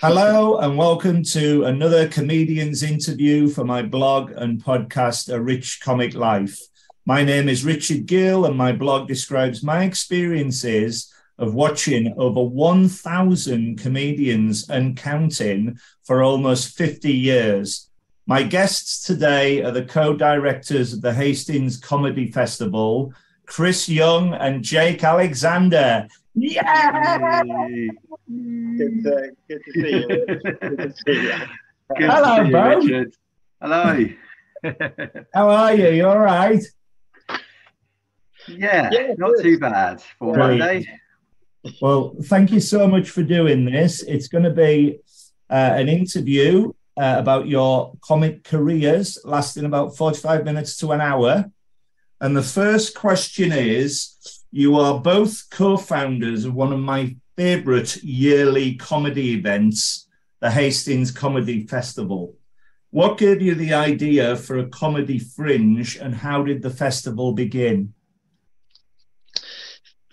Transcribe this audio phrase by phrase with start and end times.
[0.00, 6.14] Hello and welcome to another comedian's interview for my blog and podcast, A Rich Comic
[6.14, 6.60] Life.
[7.06, 13.78] My name is Richard Gill, and my blog describes my experiences of watching over 1,000
[13.78, 17.88] comedians and counting for almost 50 years.
[18.26, 23.14] My guests today are the co directors of the Hastings Comedy Festival,
[23.46, 26.06] Chris Young and Jake Alexander.
[26.38, 27.42] Yeah!
[28.28, 30.06] Good to, good to see you.
[30.06, 31.32] Good to see you.
[31.96, 32.76] Good Hello, to see you, Bo.
[32.76, 33.14] Richard.
[33.62, 34.06] Hello.
[35.34, 35.88] How are you?
[35.88, 36.62] You all right?
[38.48, 39.42] yeah, Yeah, not good.
[39.42, 40.58] too bad for Great.
[40.58, 40.86] Monday.
[41.80, 44.02] Well, thank you so much for doing this.
[44.02, 44.98] It's going to be
[45.48, 51.46] uh, an interview uh, about your comic careers, lasting about 45 minutes to an hour.
[52.20, 58.02] And the first question is You are both co founders of one of my favorite
[58.02, 60.08] yearly comedy events,
[60.40, 62.38] the Hastings Comedy Festival.
[62.88, 67.92] What gave you the idea for a comedy fringe, and how did the festival begin?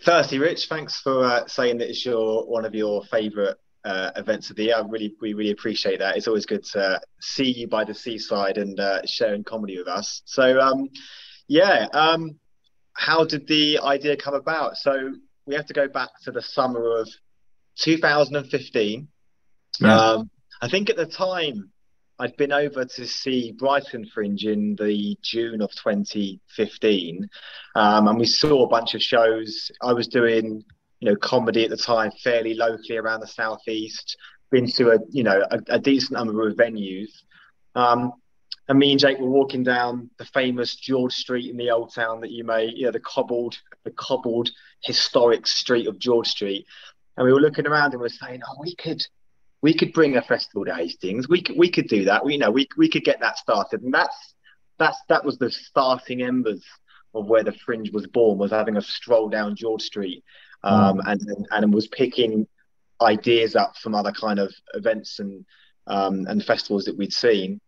[0.02, 4.50] Firstly, Rich, thanks for uh, saying that it's your one of your favourite uh, events
[4.50, 4.75] of the year.
[4.75, 6.17] I really, we really appreciate that.
[6.17, 10.22] It's always good to see you by the seaside and uh, sharing comedy with us.
[10.25, 10.89] So, um,
[11.47, 12.38] yeah, um,
[12.94, 14.77] how did the idea come about?
[14.77, 15.13] So
[15.45, 17.09] we have to go back to the summer of
[17.80, 19.08] 2015.
[19.80, 19.95] Yeah.
[19.95, 20.30] Um,
[20.61, 21.72] I think at the time
[22.19, 27.30] I'd been over to see Brighton Fringe in the June of 2015,
[27.75, 29.72] um, and we saw a bunch of shows.
[29.81, 30.63] I was doing,
[31.00, 34.16] you know, comedy at the time, fairly locally around the southeast.
[34.52, 37.09] Been to a, you know, a, a decent number of venues.
[37.75, 38.13] Um,
[38.67, 42.22] and me and Jake were walking down the famous George Street in the old town
[42.22, 44.50] that you may, you know, the cobbled, the cobbled
[44.83, 46.66] historic street of George Street.
[47.17, 49.02] And we were looking around and we were saying, oh, we could,
[49.61, 51.28] we could bring a festival to Hastings.
[51.28, 52.25] We could, we could do that.
[52.25, 53.81] We, you know, we, we could get that started.
[53.81, 54.34] And that's,
[54.80, 56.64] that's, that was the starting embers
[57.14, 58.38] of where the Fringe was born.
[58.38, 60.23] Was having a stroll down George Street,
[60.63, 62.47] um, and, and and was picking
[63.02, 65.46] ideas up from other kind of events and
[65.88, 67.59] um, and festivals that we'd seen.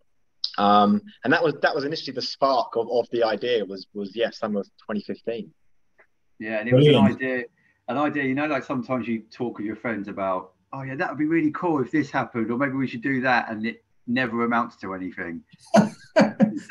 [0.57, 4.15] Um, and that was that was initially the spark of, of the idea was was
[4.15, 5.51] yeah summer of 2015
[6.39, 7.43] Yeah, and it was an idea.
[7.87, 11.09] An idea, you know, like sometimes you talk with your friends about, oh yeah, that
[11.09, 13.83] would be really cool if this happened, or maybe we should do that, and it
[14.07, 15.43] never amounts to anything.
[15.75, 15.83] you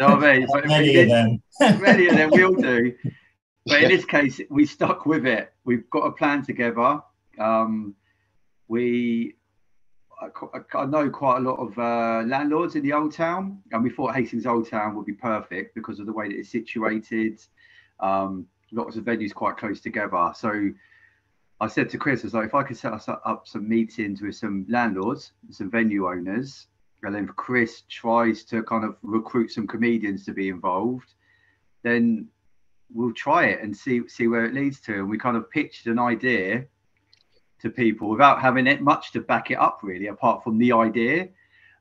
[0.01, 0.49] know what I mean?
[0.53, 1.43] But Many of them.
[1.81, 2.93] many of them we all do.
[3.67, 5.51] But in this case, we stuck with it.
[5.65, 7.01] We've got a plan together.
[7.39, 7.95] Um,
[8.69, 9.37] we,
[10.21, 13.91] I, I- know quite a lot of uh, landlords in the old town, and we
[13.91, 17.41] thought Hastings Old Town would be perfect because of the way that it's situated.
[18.01, 20.33] Um, lots of venues quite close together.
[20.35, 20.71] So
[21.61, 24.21] I said to Chris, I was like, if I could set us up some meetings
[24.21, 26.67] with some landlords, some venue owners,
[27.03, 31.15] and then Chris tries to kind of recruit some comedians to be involved,
[31.83, 32.27] then
[32.93, 34.95] we'll try it and see see where it leads to.
[34.95, 36.67] And we kind of pitched an idea
[37.65, 41.29] to people without having it much to back it up, really, apart from the idea.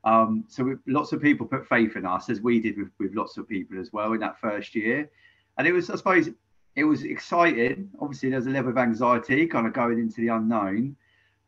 [0.02, 3.14] Um, so we, lots of people put faith in us, as we did with, with
[3.14, 5.08] lots of people as well in that first year.
[5.56, 6.28] And it was, I suppose,
[6.76, 7.90] it was exciting.
[8.00, 10.96] Obviously, there's a level of anxiety kind of going into the unknown.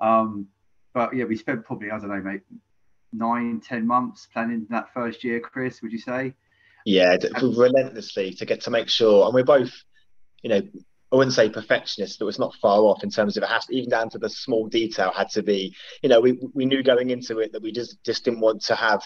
[0.01, 0.47] Um,
[0.95, 2.43] but yeah, we spent probably, I don't know, mate,
[3.13, 6.35] nine, ten months planning that first year, Chris, would you say?
[6.87, 9.85] yeah d- relentlessly to get to make sure and we're both
[10.43, 10.63] you know
[11.13, 13.77] I wouldn't say perfectionist, but it's not far off in terms of it has to,
[13.77, 17.11] even down to the small detail had to be, you know, we, we knew going
[17.11, 19.03] into it that we just, just didn't want to have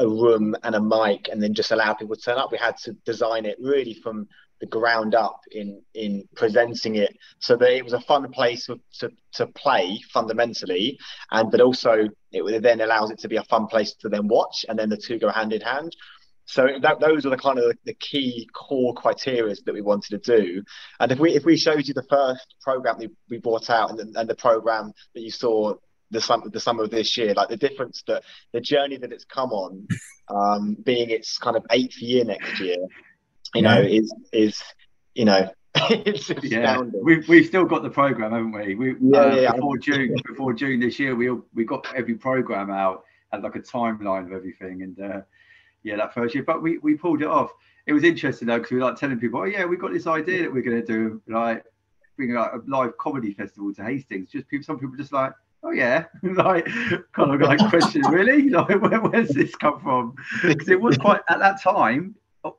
[0.00, 2.50] a room and a mic and then just allow people to turn up.
[2.50, 4.26] We had to design it really from
[4.60, 8.80] the ground up in, in presenting it so that it was a fun place to,
[8.98, 10.98] to, to play fundamentally.
[11.30, 14.64] And, but also it then allows it to be a fun place to then watch.
[14.68, 15.94] And then the two go hand in hand.
[16.46, 20.22] So that, those are the kind of the, the key core criteria that we wanted
[20.22, 20.62] to do.
[21.00, 23.98] And if we if we showed you the first program we, we brought out and
[23.98, 25.74] the, and the program that you saw
[26.10, 29.24] the summer the summer of this year, like the difference that the journey that it's
[29.24, 29.86] come on,
[30.28, 32.78] um, being its kind of eighth year next year,
[33.54, 34.62] you know, is is
[35.14, 35.48] you know
[35.90, 38.74] it's Yeah, we've, we've still got the program, haven't we?
[38.74, 42.70] We Yeah, uh, yeah, before June before June this year, we we got every program
[42.70, 45.20] out had like a timeline of everything, and uh,
[45.84, 47.52] yeah, that first year, but we we pulled it off.
[47.86, 50.06] It was interesting though because we were like telling people, oh yeah, we got this
[50.06, 51.64] idea that we're going to do like
[52.16, 54.30] bring like a live comedy festival to Hastings.
[54.30, 55.32] Just people, some people just like.
[55.66, 56.66] Oh yeah, like
[57.14, 58.48] kind of like question, really?
[58.50, 60.14] Like, where, where's this come from?
[60.42, 62.14] Because it was quite at that time.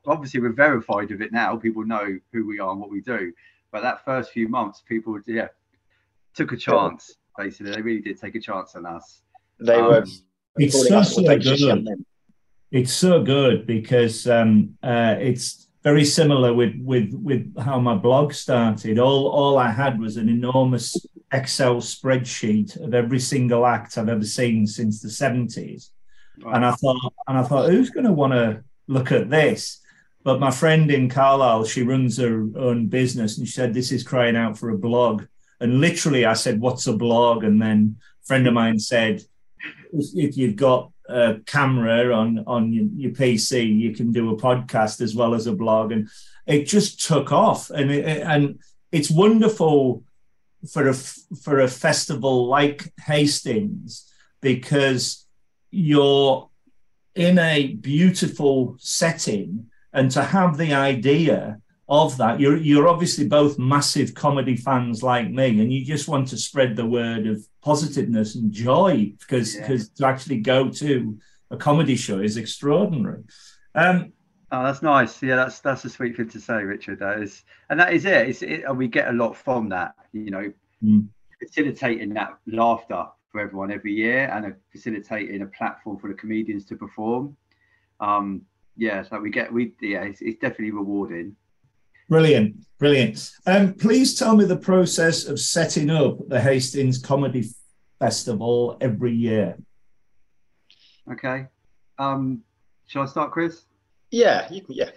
[0.08, 1.56] Obviously, we're verified with it now.
[1.56, 3.32] People know who we are and what we do.
[3.70, 5.46] But that first few months, people, yeah,
[6.34, 7.14] took a chance.
[7.38, 9.22] Basically, they really did take a chance on us.
[9.60, 10.04] They um, were.
[10.56, 11.86] It's so, so good.
[12.76, 18.34] It's so good because um, uh, it's very similar with with with how my blog
[18.34, 18.98] started.
[18.98, 20.94] All all I had was an enormous
[21.32, 25.90] Excel spreadsheet of every single act I've ever seen since the seventies,
[26.44, 29.80] and I thought and I thought who's going to want to look at this?
[30.22, 34.02] But my friend in Carlisle, she runs her own business, and she said this is
[34.02, 35.24] crying out for a blog.
[35.60, 39.22] And literally, I said, "What's a blog?" And then a friend of mine said,
[39.94, 45.14] "If you've got a camera on on your, PC, you can do a podcast as
[45.14, 46.08] well as a blog." And
[46.46, 48.58] it just took off, and it, and
[48.92, 50.04] it's wonderful
[50.70, 54.10] for a for a festival like Hastings
[54.40, 55.26] because
[55.70, 56.48] you're
[57.14, 59.66] in a beautiful setting.
[59.92, 65.30] And to have the idea of that you're you're obviously both massive comedy fans like
[65.30, 69.82] me and you just want to spread the word of positiveness and joy because because
[69.82, 69.96] yeah.
[69.96, 71.16] to actually go to
[71.50, 73.22] a comedy show is extraordinary
[73.76, 74.12] um,
[74.52, 75.20] Oh, that's nice.
[75.22, 77.00] Yeah, that's that's a sweet thing to say, Richard.
[77.00, 78.28] That is, and that is it.
[78.28, 79.94] It's it, and we get a lot from that.
[80.12, 80.52] You know,
[80.82, 81.08] mm.
[81.40, 86.64] facilitating that laughter for everyone every year, and a, facilitating a platform for the comedians
[86.66, 87.36] to perform.
[87.98, 88.42] Um,
[88.76, 91.34] yeah, so we get we yeah, it's, it's definitely rewarding.
[92.08, 93.32] Brilliant, brilliant.
[93.46, 97.48] Um, please tell me the process of setting up the Hastings Comedy
[97.98, 99.56] Festival every year.
[101.10, 101.46] Okay.
[101.98, 102.42] Um,
[102.86, 103.64] shall I start, Chris?
[104.10, 104.90] Yeah, you, yeah.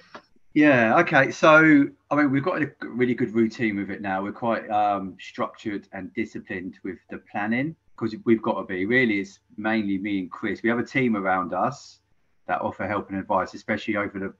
[0.53, 0.99] Yeah.
[0.99, 1.31] Okay.
[1.31, 4.21] So, I mean, we've got a really good routine with it now.
[4.21, 8.85] We're quite um, structured and disciplined with the planning because we've got to be.
[8.85, 10.61] Really, it's mainly me and Chris.
[10.63, 11.99] We have a team around us
[12.47, 14.33] that offer help and advice, especially over the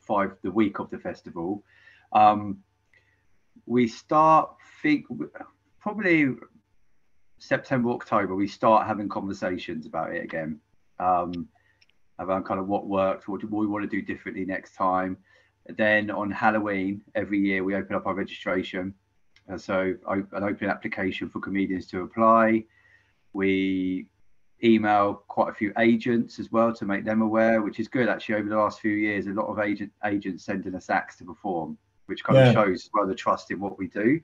[0.00, 1.62] five the week of the festival.
[2.12, 2.58] Um,
[3.66, 4.50] we start
[4.82, 5.06] think
[5.80, 6.34] probably
[7.38, 8.34] September October.
[8.34, 10.60] We start having conversations about it again.
[10.98, 11.48] Um,
[12.18, 15.16] around kind of what worked, what, we want to do differently next time.
[15.68, 18.94] Then on Halloween, every year we open up our registration.
[19.52, 22.64] Uh, so an open application for comedians to apply.
[23.32, 24.06] We
[24.62, 28.36] email quite a few agents as well to make them aware, which is good actually.
[28.36, 31.76] Over the last few years, a lot of agent agents sending us acts to perform,
[32.06, 32.48] which kind yeah.
[32.48, 34.20] of shows well the trust in what we do.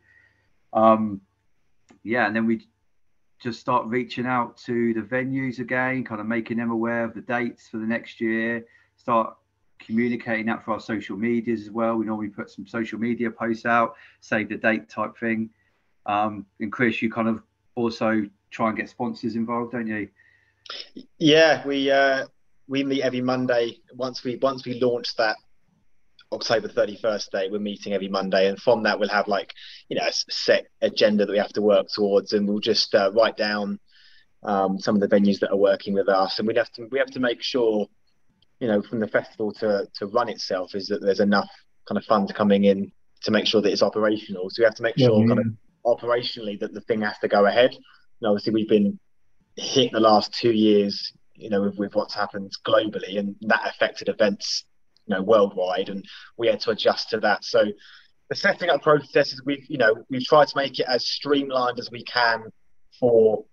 [0.72, 1.20] Um,
[2.02, 2.66] yeah, and then we
[3.40, 7.20] just start reaching out to the venues again, kind of making them aware of the
[7.20, 8.64] dates for the next year.
[8.96, 9.36] Start
[9.78, 11.96] communicating that for our social medias as well.
[11.96, 15.50] We normally put some social media posts out, save the date type thing.
[16.06, 17.42] Um, and Chris, you kind of
[17.74, 20.08] also try and get sponsors involved, don't you?
[21.18, 22.26] Yeah, we uh,
[22.66, 23.78] we meet every Monday.
[23.94, 25.36] Once we once we launch that
[26.32, 29.54] October 31st day, we're meeting every Monday, and from that we'll have like
[29.88, 33.10] you know a set agenda that we have to work towards, and we'll just uh,
[33.14, 33.78] write down
[34.42, 36.98] um, some of the venues that are working with us, and we have to we
[36.98, 37.86] have to make sure
[38.60, 41.48] you know from the festival to to run itself is that there's enough
[41.88, 42.92] kind of funds coming in
[43.22, 44.50] to make sure that it's operational.
[44.50, 47.28] So we have to make sure yeah, kind of operationally that the thing has to
[47.28, 47.70] go ahead.
[47.72, 48.98] And obviously we've been
[49.56, 54.08] hit the last two years, you know, with, with what's happened globally, and that affected
[54.08, 54.64] events
[55.08, 56.04] you know worldwide, and
[56.36, 57.44] we had to adjust to that.
[57.44, 57.64] So
[58.28, 61.78] the setting up process is we've you know we've tried to make it as streamlined
[61.78, 62.44] as we can
[63.00, 63.44] for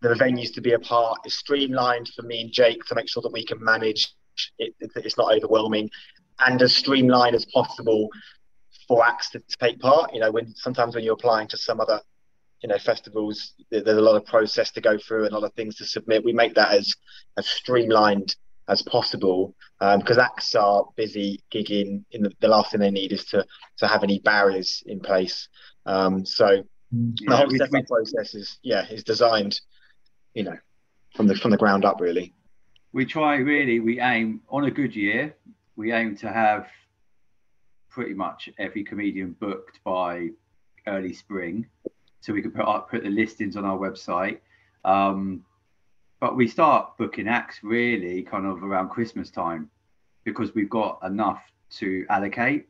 [0.00, 1.20] the venues to be a part.
[1.24, 4.08] It's streamlined for me and Jake to make sure that we can manage
[4.58, 5.90] it, it's not overwhelming,
[6.40, 8.08] and as streamlined as possible
[8.86, 10.14] for acts to take part.
[10.14, 12.00] You know, when sometimes when you're applying to some other
[12.62, 15.54] you know festivals there's a lot of process to go through and a lot of
[15.54, 16.92] things to submit we make that as
[17.36, 18.34] as streamlined
[18.68, 22.04] as possible because um, acts are busy gigging.
[22.10, 23.44] In the, the, last thing they need is to
[23.78, 25.48] to have any barriers in place.
[25.86, 29.60] Um, so yeah, the whole we, we, process is yeah is designed,
[30.34, 30.56] you know,
[31.14, 32.34] from the from the ground up really.
[32.92, 33.80] We try really.
[33.80, 35.34] We aim on a good year.
[35.76, 36.66] We aim to have
[37.90, 40.28] pretty much every comedian booked by
[40.86, 41.66] early spring,
[42.20, 44.38] so we can put up put the listings on our website.
[44.84, 45.44] Um,
[46.20, 49.70] but we start booking acts really kind of around Christmas time
[50.24, 52.66] because we've got enough to allocate.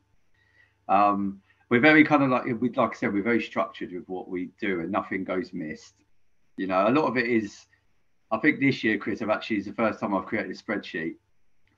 [0.89, 1.41] Um,
[1.71, 4.51] we're very kind of like we like I said, we're very structured with what we
[4.61, 5.95] do, and nothing goes missed.
[6.57, 7.67] You know, a lot of it is.
[8.31, 11.15] I think this year, Chris, I've actually is the first time I've created a spreadsheet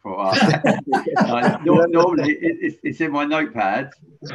[0.02, 0.40] for us.
[1.18, 3.90] uh, normally, it, it's, in my notepad.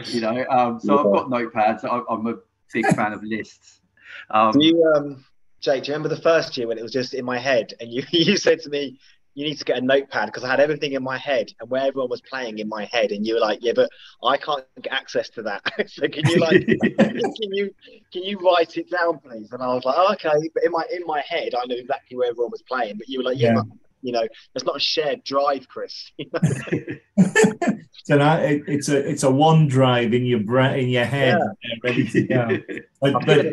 [0.05, 1.83] You know, um, so I've got notepads.
[2.09, 2.35] I'm a
[2.71, 3.81] big fan of lists.
[4.29, 5.25] Um, do you um,
[5.65, 7.91] Jake, do you remember the first year when it was just in my head and
[7.91, 8.99] you, you said to me,
[9.33, 11.81] you need to get a notepad because I had everything in my head and where
[11.81, 13.11] everyone was playing in my head.
[13.11, 13.89] And you were like, yeah, but
[14.23, 15.61] I can't get access to that.
[15.89, 16.65] so can you like,
[16.99, 17.73] can you
[18.13, 19.51] can you write it down, please?
[19.51, 20.49] And I was like, oh, okay.
[20.53, 22.97] But in my in my head, I knew exactly where everyone was playing.
[22.97, 23.61] But you were like, yeah, yeah.
[24.05, 26.11] But, you know, it's not a shared drive, Chris.
[28.03, 31.39] so now it, it's a it's a one drive in your brain in your head,
[31.39, 31.75] yeah.
[31.83, 32.57] ready to go.
[33.01, 33.51] But, but,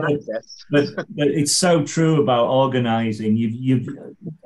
[0.71, 3.37] but, but, it's so true about organising.
[3.37, 3.89] You've you've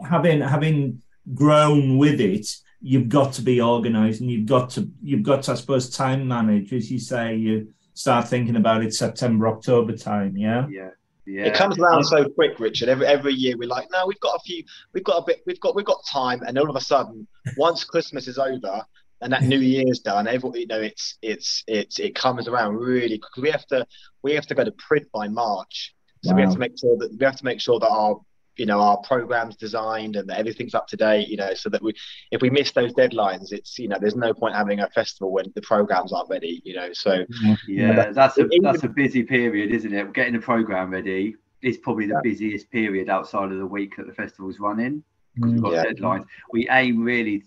[0.04, 1.00] having having
[1.32, 2.48] grown with it,
[2.80, 6.26] you've got to be organised and you've got to you've got to, I suppose, time
[6.26, 10.66] manage, as you say, you start thinking about it September, October time, yeah?
[10.68, 10.90] Yeah.
[11.26, 11.46] Yeah.
[11.46, 12.88] It comes around so quick, Richard.
[12.88, 15.60] Every every year we're like, no, we've got a few, we've got a bit, we've
[15.60, 18.82] got we've got time, and all of a sudden, once Christmas is over
[19.20, 23.16] and that New Year's done, every you know, it's it's it's it comes around really
[23.16, 23.84] because we have to
[24.22, 26.36] we have to go to print by March, so wow.
[26.36, 28.20] we have to make sure that we have to make sure that our
[28.56, 31.92] you know our programs designed and everything's up to date you know so that we
[32.30, 35.52] if we miss those deadlines it's you know there's no point having a festival when
[35.54, 37.24] the programs aren't ready you know so
[37.68, 42.06] yeah that's a that's a busy period isn't it getting the program ready is probably
[42.06, 42.20] the yeah.
[42.22, 45.02] busiest period outside of the week that the festival's running
[45.34, 45.84] because we've mm, got yeah.
[45.84, 47.42] deadlines we aim really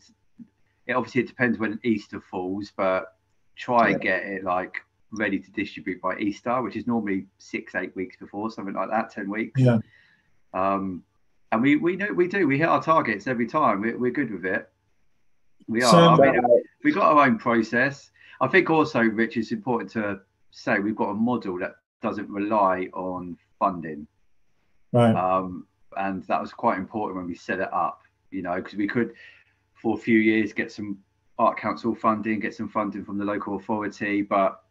[0.88, 3.16] it obviously it depends when easter falls but
[3.56, 3.94] try yeah.
[3.94, 4.76] and get it like
[5.12, 9.10] ready to distribute by easter which is normally six eight weeks before something like that
[9.10, 9.80] 10 weeks yeah
[10.54, 11.04] um,
[11.52, 12.48] and we we know we do.
[12.48, 13.82] We hit our targets every time.
[13.82, 14.70] We're, we're good with it.
[15.68, 15.92] We are.
[15.92, 16.42] So, I mean,
[16.84, 18.12] we got our own process.
[18.42, 22.90] I think also, Rich, it's important to say we've got a model that doesn't rely
[22.94, 24.08] on funding.
[24.92, 25.14] Right.
[25.14, 28.02] Um, and that was quite important when we set it up.
[28.32, 29.14] You know, because we could,
[29.74, 31.00] for a few years, get some
[31.40, 34.64] art council funding, get some funding from the local authority, but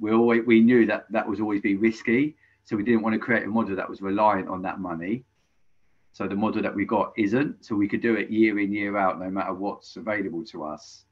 [0.00, 2.36] we always we knew that that was always be risky.
[2.66, 5.24] So we didn't want to create a model that was reliant on that money.
[6.12, 7.64] So the model that we got isn't.
[7.64, 11.04] So we could do it year in, year out, no matter what's available to us.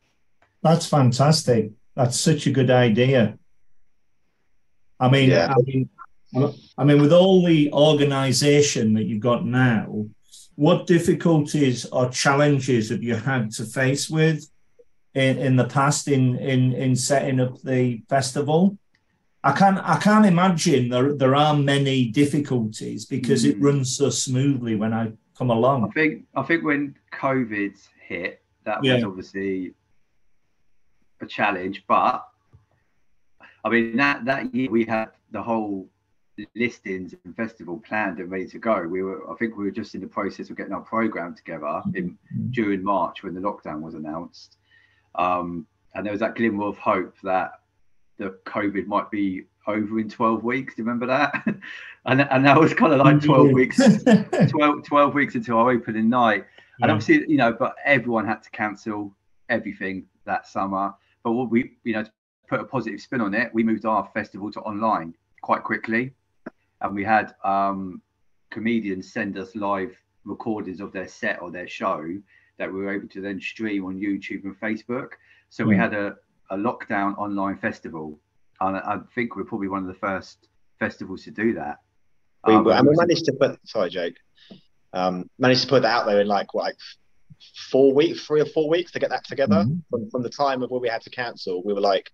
[0.63, 1.71] That's fantastic.
[1.95, 3.39] That's such a good idea.
[4.99, 5.55] I mean, yeah.
[5.55, 5.89] I mean,
[6.77, 10.07] I mean, with all the organisation that you've got now,
[10.57, 14.49] what difficulties or challenges have you had to face with
[15.15, 18.79] in, in the past in, in in setting up the festival?
[19.45, 23.51] I can't I can't imagine there there are many difficulties because mm.
[23.51, 25.85] it runs so smoothly when I come along.
[25.85, 27.77] I think I think when COVID
[28.09, 28.95] hit, that yeah.
[28.95, 29.75] was obviously
[31.21, 31.85] a challenge.
[31.87, 32.27] But
[33.65, 35.91] I mean that that year we had the whole
[36.57, 38.81] listings and festival planned and ready to go.
[38.89, 41.83] We were I think we were just in the process of getting our program together
[41.95, 42.51] in mm-hmm.
[42.51, 44.57] during March when the lockdown was announced.
[45.17, 47.61] Um, and there was that glimmer of hope that
[48.19, 50.75] the COVID might be over in 12 weeks.
[50.75, 51.33] Do you remember that?
[52.07, 53.81] and, and that was kind of like 12 weeks,
[54.49, 56.45] 12, 12 weeks until our opening night.
[56.83, 59.15] And obviously, you know, but everyone had to cancel
[59.49, 60.95] everything that summer.
[61.23, 62.11] But what we, you know, to
[62.49, 66.13] put a positive spin on it, we moved our festival to online quite quickly.
[66.81, 68.03] And we had um,
[68.51, 72.05] comedians send us live recordings of their set or their show
[72.59, 75.11] that we were able to then stream on YouTube and Facebook.
[75.51, 75.69] So yeah.
[75.69, 76.17] we had a,
[76.51, 78.19] a lockdown online festival,
[78.61, 80.49] and I think we're probably one of the first
[80.79, 81.79] festivals to do that.
[82.47, 84.17] We, um, and we managed to put sorry, Jake,
[84.93, 86.77] um, managed to put that out there in like what, like
[87.71, 89.65] four weeks, three or four weeks to get that together.
[89.65, 89.79] Mm-hmm.
[89.91, 92.11] From from the time of where we had to cancel, we were like,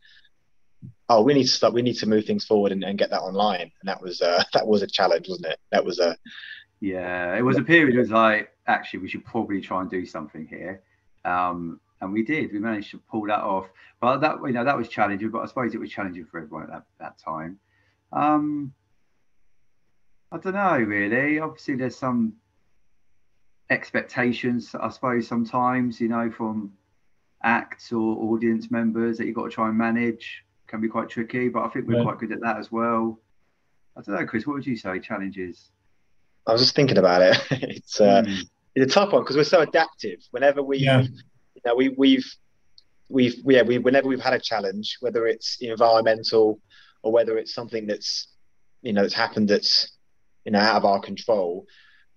[1.09, 3.21] oh, we need to start, we need to move things forward and, and get that
[3.21, 5.59] online, and that was uh, that was a challenge, wasn't it?
[5.73, 6.17] That was a
[6.81, 7.95] yeah, it was a period.
[7.95, 10.83] It was like actually we should probably try and do something here.
[11.25, 12.53] Um, and we did.
[12.53, 13.69] We managed to pull that off.
[14.01, 15.31] But that you know that was challenging.
[15.31, 17.59] But I suppose it was challenging for everyone at that, that time.
[18.13, 18.73] Um,
[20.33, 21.39] I don't know really.
[21.39, 22.35] Obviously, there's some
[23.69, 24.75] expectations.
[24.75, 26.73] I suppose sometimes you know from
[27.43, 31.49] acts or audience members that you've got to try and manage can be quite tricky.
[31.49, 32.05] But I think we're yeah.
[32.05, 33.19] quite good at that as well.
[33.97, 34.47] I don't know, Chris.
[34.47, 34.99] What would you say?
[35.01, 35.71] Challenges.
[36.47, 37.39] I was just thinking about it.
[37.51, 38.43] it's uh, mm.
[38.75, 40.21] it's a tough one because we're so adaptive.
[40.31, 41.09] Whenever we yeah you
[41.65, 42.27] know, we, we've
[43.09, 46.61] we've yeah we whenever we've had a challenge, whether it's environmental
[47.03, 48.29] or whether it's something that's
[48.83, 49.97] you know that's happened that's
[50.45, 51.67] you know out of our control,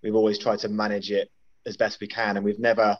[0.01, 1.29] we've always tried to manage it
[1.65, 2.97] as best we can, and we've never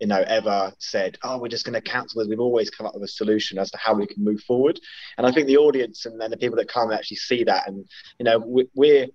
[0.00, 2.94] you know ever said oh we're just going to cancel this we've always come up
[2.94, 4.80] with a solution as to how we can move forward.
[5.18, 7.84] And i think the audience and, and the people that come actually see that and
[8.18, 9.06] you know we, we're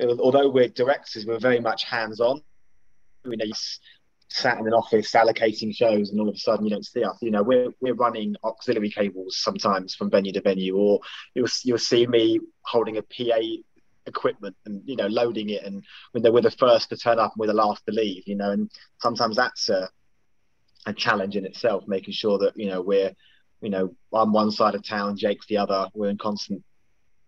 [0.00, 2.40] although we're directors we're very much hands on
[3.24, 3.44] you know
[4.28, 7.16] sat in an office allocating shows and all of a sudden you don't see us.
[7.20, 11.00] You know we're, we're running auxiliary cables sometimes from venue to venue or
[11.34, 13.38] you'll, you'll see me holding a pa
[14.06, 17.32] equipment and you know loading it and when they're we're the first to turn up
[17.32, 18.70] and we're the last to leave you know and
[19.02, 19.86] sometimes that's a,
[20.86, 23.12] a challenge in itself making sure that you know we're
[23.60, 25.88] you know I'm one side of town Jake's the other.
[25.94, 26.62] We're in constant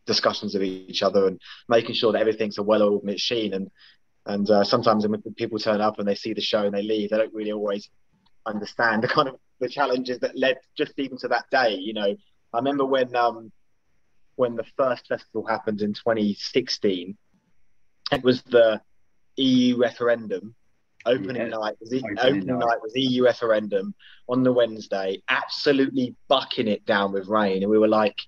[0.07, 3.71] discussions with each other and making sure that everything's a well-oiled machine and
[4.27, 7.11] and uh, sometimes when people turn up and they see the show and they leave
[7.11, 7.89] they don't really always
[8.47, 12.15] understand the kind of the challenges that led just even to that day you know
[12.53, 13.53] I remember when um
[14.41, 17.17] when the first festival happened in 2016.
[18.11, 18.81] It was the
[19.37, 20.55] EU referendum.
[21.05, 22.59] Opening night was opening, opening night.
[22.59, 23.95] night was EU referendum
[24.29, 25.23] on the Wednesday.
[25.29, 28.19] Absolutely bucking it down with rain, and we were like,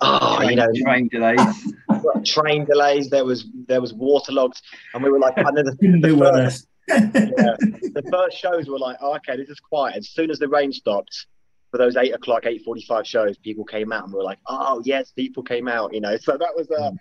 [0.00, 1.74] "Oh, train, you know, train delays,
[2.24, 4.60] train delays." There was there was waterlogged,
[4.94, 6.96] and we were like, "I know the, the first, yeah,
[7.94, 10.72] the first shows were like, oh, okay, this is quiet." As soon as the rain
[10.72, 11.26] stopped,
[11.70, 14.82] for those eight o'clock, eight forty-five shows, people came out and we were like, "Oh
[14.84, 16.16] yes, people came out," you know.
[16.16, 16.92] So that was uh,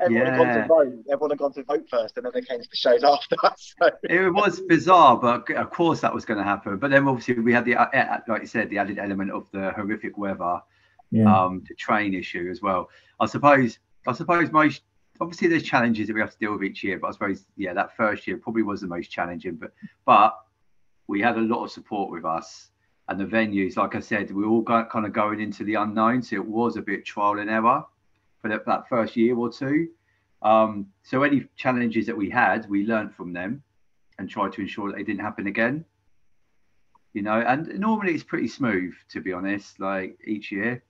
[0.00, 0.30] everyone yeah.
[0.32, 1.04] had gone to vote.
[1.10, 3.74] Everyone had gone to vote first, and then they came to the shows after us.
[3.80, 3.90] So.
[4.04, 6.78] It was bizarre, but of course that was going to happen.
[6.78, 9.46] But then obviously we had the, uh, uh, like you said, the added element of
[9.52, 10.60] the horrific weather,
[11.10, 11.44] yeah.
[11.44, 12.88] um, the train issue as well.
[13.20, 14.82] I suppose, I suppose most.
[15.20, 17.72] Obviously, there's challenges that we have to deal with each year, but I suppose, yeah,
[17.74, 19.56] that first year probably was the most challenging.
[19.56, 19.72] But,
[20.06, 20.38] but
[21.08, 22.70] we had a lot of support with us
[23.08, 26.22] and the venues, like I said, we all got kind of going into the unknown.
[26.22, 27.84] So it was a bit trial and error
[28.40, 29.88] for that, that first year or two.
[30.42, 33.62] Um, so any challenges that we had, we learned from them
[34.18, 35.84] and tried to ensure that they didn't happen again.
[37.14, 40.84] You know, and normally it's pretty smooth, to be honest, like each year.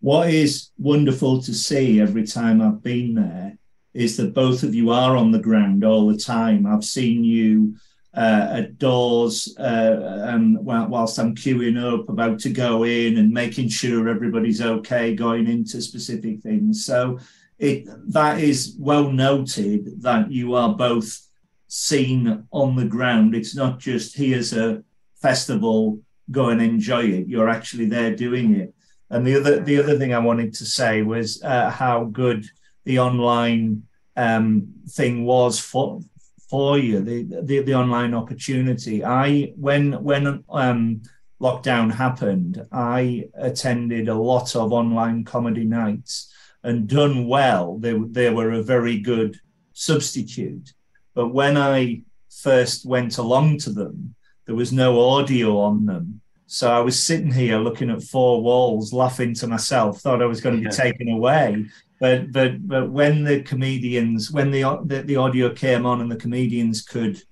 [0.00, 3.58] What is wonderful to see every time I've been there
[3.92, 6.66] is that both of you are on the ground all the time.
[6.66, 7.76] I've seen you
[8.14, 13.68] uh, at doors uh, um, whilst I'm queuing up, about to go in and making
[13.68, 16.84] sure everybody's okay going into specific things.
[16.84, 17.18] So
[17.58, 21.20] it that is well noted that you are both
[21.68, 23.34] seen on the ground.
[23.34, 24.82] It's not just here's a
[25.20, 27.28] festival, go and enjoy it.
[27.28, 28.74] You're actually there doing it.
[29.10, 32.46] And the other the other thing I wanted to say was uh, how good
[32.84, 33.82] the online
[34.16, 36.00] um, thing was for
[36.48, 39.04] for you the, the the online opportunity.
[39.04, 41.02] I when when um
[41.40, 46.30] lockdown happened i attended a lot of online comedy nights
[46.62, 47.78] and done well.
[47.78, 49.40] They, they were a very good
[49.72, 50.74] substitute.
[51.14, 54.14] But when i first went along to them
[54.46, 56.20] there was no audio on them
[56.52, 60.40] so i was sitting here looking at four walls laughing to myself thought i was
[60.40, 60.82] going to be yeah.
[60.84, 61.64] taken away
[62.00, 66.16] but but but when the comedians when the, the, the audio came on and the
[66.16, 67.22] comedians could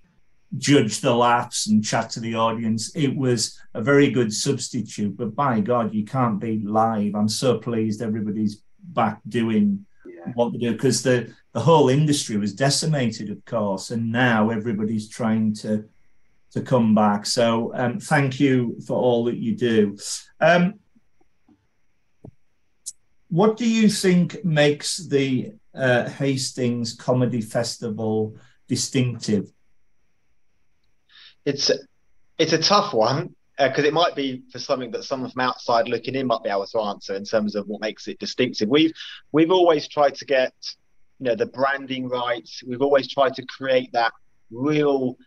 [0.57, 5.35] judge the laughs and chat to the audience it was a very good substitute but
[5.35, 10.33] by god you can't be live i'm so pleased everybody's back doing yeah.
[10.35, 15.09] what they do because the the whole industry was decimated of course and now everybody's
[15.09, 15.85] trying to
[16.51, 19.97] to come back so um, thank you for all that you do
[20.41, 20.75] um,
[23.29, 28.37] what do you think makes the uh, Hastings Comedy Festival
[28.69, 29.53] distinctive?
[31.45, 31.71] It's
[32.39, 35.89] it's a tough one because uh, it might be for something that someone from outside
[35.89, 38.69] looking in might be able to answer in terms of what makes it distinctive.
[38.69, 38.93] We've
[39.33, 40.55] we've always tried to get
[41.19, 42.49] you know the branding right.
[42.67, 44.13] We've always tried to create that
[44.51, 45.19] real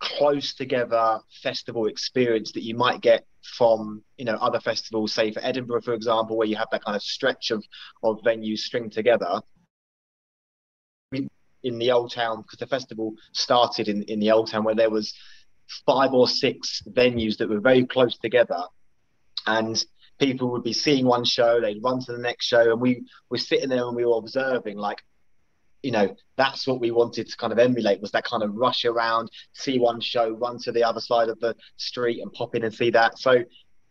[0.00, 5.40] close together festival experience that you might get from you know other festivals say for
[5.44, 7.64] edinburgh for example where you have that kind of stretch of
[8.02, 9.40] of venues string together.
[11.62, 14.90] In the old town because the festival started in, in the old town where there
[14.90, 15.12] was
[15.84, 18.62] five or six venues that were very close together
[19.46, 19.84] and
[20.18, 23.38] people would be seeing one show they'd run to the next show and we were
[23.38, 25.02] sitting there and we were observing like
[25.82, 28.84] you know that's what we wanted to kind of emulate was that kind of rush
[28.84, 32.64] around see one show run to the other side of the street and pop in
[32.64, 33.42] and see that so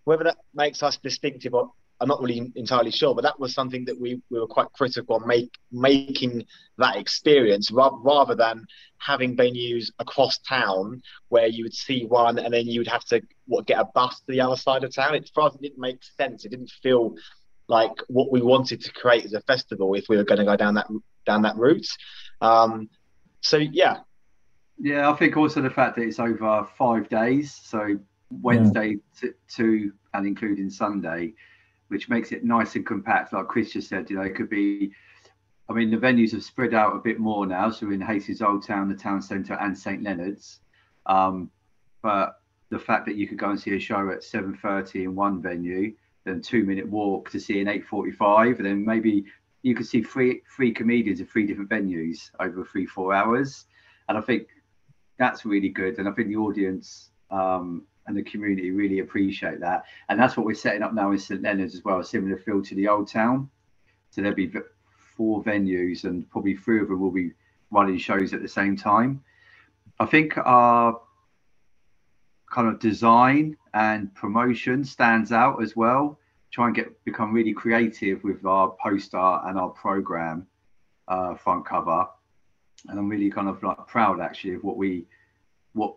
[0.04, 1.72] whether that makes us distinctive or
[2.02, 5.16] I'm not really entirely sure, but that was something that we, we were quite critical
[5.16, 6.46] on make, making
[6.78, 8.66] that experience ra- rather than
[8.98, 13.22] having venues across town where you would see one and then you would have to
[13.48, 15.16] what get a bus to the other side of town.
[15.16, 16.44] It for us it didn't make sense.
[16.44, 17.16] It didn't feel
[17.68, 20.58] like what we wanted to create as a festival if we were going to go
[20.58, 20.88] down that
[21.26, 21.88] down that route.
[22.42, 22.90] Um,
[23.42, 23.98] so yeah,
[24.78, 27.98] yeah, I think also the fact that it's over five days, so
[28.30, 29.22] Wednesday yeah.
[29.22, 31.34] to, to and including Sunday,
[31.88, 33.34] which makes it nice and compact.
[33.34, 34.92] Like Chris just said, you know, it could be.
[35.68, 37.72] I mean, the venues have spread out a bit more now.
[37.72, 40.60] So in Hastings Old Town, the town centre, and St Leonard's.
[41.08, 41.50] Um,
[42.04, 45.42] but the fact that you could go and see a show at 7:30 in one
[45.42, 49.26] venue, then two minute walk to see an 8:45, and then maybe
[49.66, 53.66] you could see three three comedians in three different venues over three four hours,
[54.08, 54.48] and I think
[55.18, 55.98] that's really good.
[55.98, 59.86] And I think the audience um, and the community really appreciate that.
[60.08, 62.62] And that's what we're setting up now in St Leonard's as well, a similar feel
[62.62, 63.50] to the Old Town.
[64.12, 64.54] So there'll be
[65.18, 67.32] four venues, and probably three of them will be
[67.72, 69.24] running shows at the same time.
[70.00, 71.02] I think our
[72.52, 76.20] kind of design and promotion stands out as well.
[76.56, 80.48] Try and get become really creative with our poster and our program
[81.10, 82.08] uh, front cover,
[82.88, 85.06] and I'm really kind of like proud actually of what we
[85.74, 85.96] what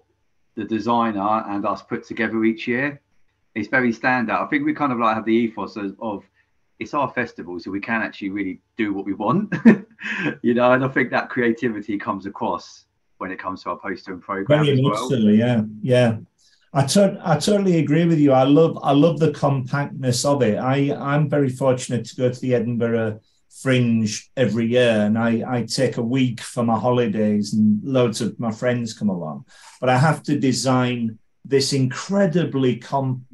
[0.56, 3.00] the designer and us put together each year.
[3.54, 4.44] It's very standout.
[4.44, 6.24] I think we kind of like have the ethos of, of
[6.80, 9.54] it's our festival, so we can actually really do what we want,
[10.42, 10.72] you know.
[10.72, 12.86] And I think that creativity comes across
[13.18, 14.64] when it comes to our poster and program.
[14.64, 15.08] Very much well.
[15.08, 16.16] so, yeah, yeah.
[16.72, 18.32] I, to- I totally agree with you.
[18.32, 20.58] I love I love the compactness of it.
[20.58, 23.20] I I'm very fortunate to go to the Edinburgh
[23.62, 28.38] Fringe every year, and I I take a week for my holidays, and loads of
[28.38, 29.46] my friends come along.
[29.80, 33.24] But I have to design this incredibly com-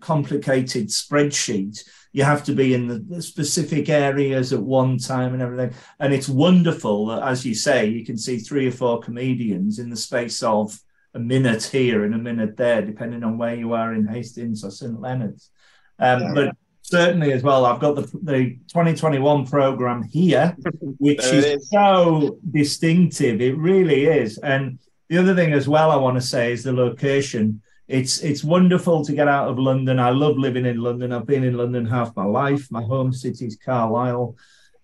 [0.00, 1.78] complicated spreadsheet.
[2.12, 5.72] You have to be in the, specific areas at one time and everything.
[6.00, 9.88] And it's wonderful that, as you say, you can see three or four comedians in
[9.90, 10.78] the space of
[11.14, 14.70] a minute here and a minute there, depending on where you are in Hastings or
[14.70, 15.00] St.
[15.00, 15.50] Leonard's.
[15.98, 16.32] Um, yeah.
[16.34, 20.56] But certainly as well, I've got the, the 2021 program here,
[20.98, 23.40] which is, is so distinctive.
[23.40, 24.38] It really is.
[24.38, 27.62] And the other thing as well I want to say is the location.
[27.88, 29.98] It's it's wonderful to get out of London.
[29.98, 31.12] I love living in London.
[31.12, 32.70] I've been in London half my life.
[32.70, 34.36] My home city is Carlisle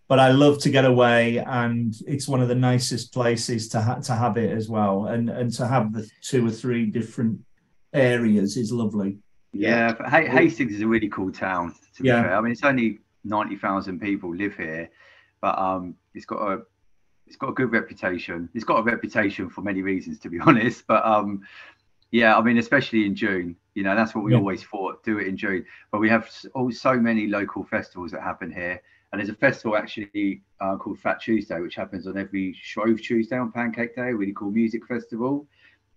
[0.09, 4.01] but I love to get away, and it's one of the nicest places to ha-
[4.01, 7.39] to have it as well, and and to have the two or three different
[7.93, 9.19] areas is lovely.
[9.53, 11.75] Yeah, H- Hastings is a really cool town.
[11.97, 12.23] To be yeah.
[12.23, 14.91] fair, I mean it's only ninety thousand people live here,
[15.43, 16.63] but um, it's got a
[17.27, 18.49] it's got a good reputation.
[18.55, 20.87] It's got a reputation for many reasons, to be honest.
[20.87, 21.43] But um,
[22.13, 24.39] yeah, I mean, especially in June, you know, that's what we yeah.
[24.39, 25.67] always thought: do it in June.
[25.93, 28.81] But we have so, so many local festivals that happen here
[29.13, 33.39] and there's a festival actually uh, called Fat Tuesday, which happens on every Shrove Tuesday
[33.39, 35.47] on Pancake Day, a really cool music festival.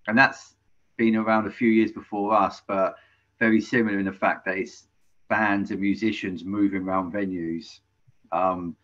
[0.07, 0.55] And that's
[0.97, 2.95] been around a few years before us, but
[3.39, 4.87] very similar in the fact that it's
[5.29, 7.79] bands and musicians moving around venues.
[8.31, 8.75] Um,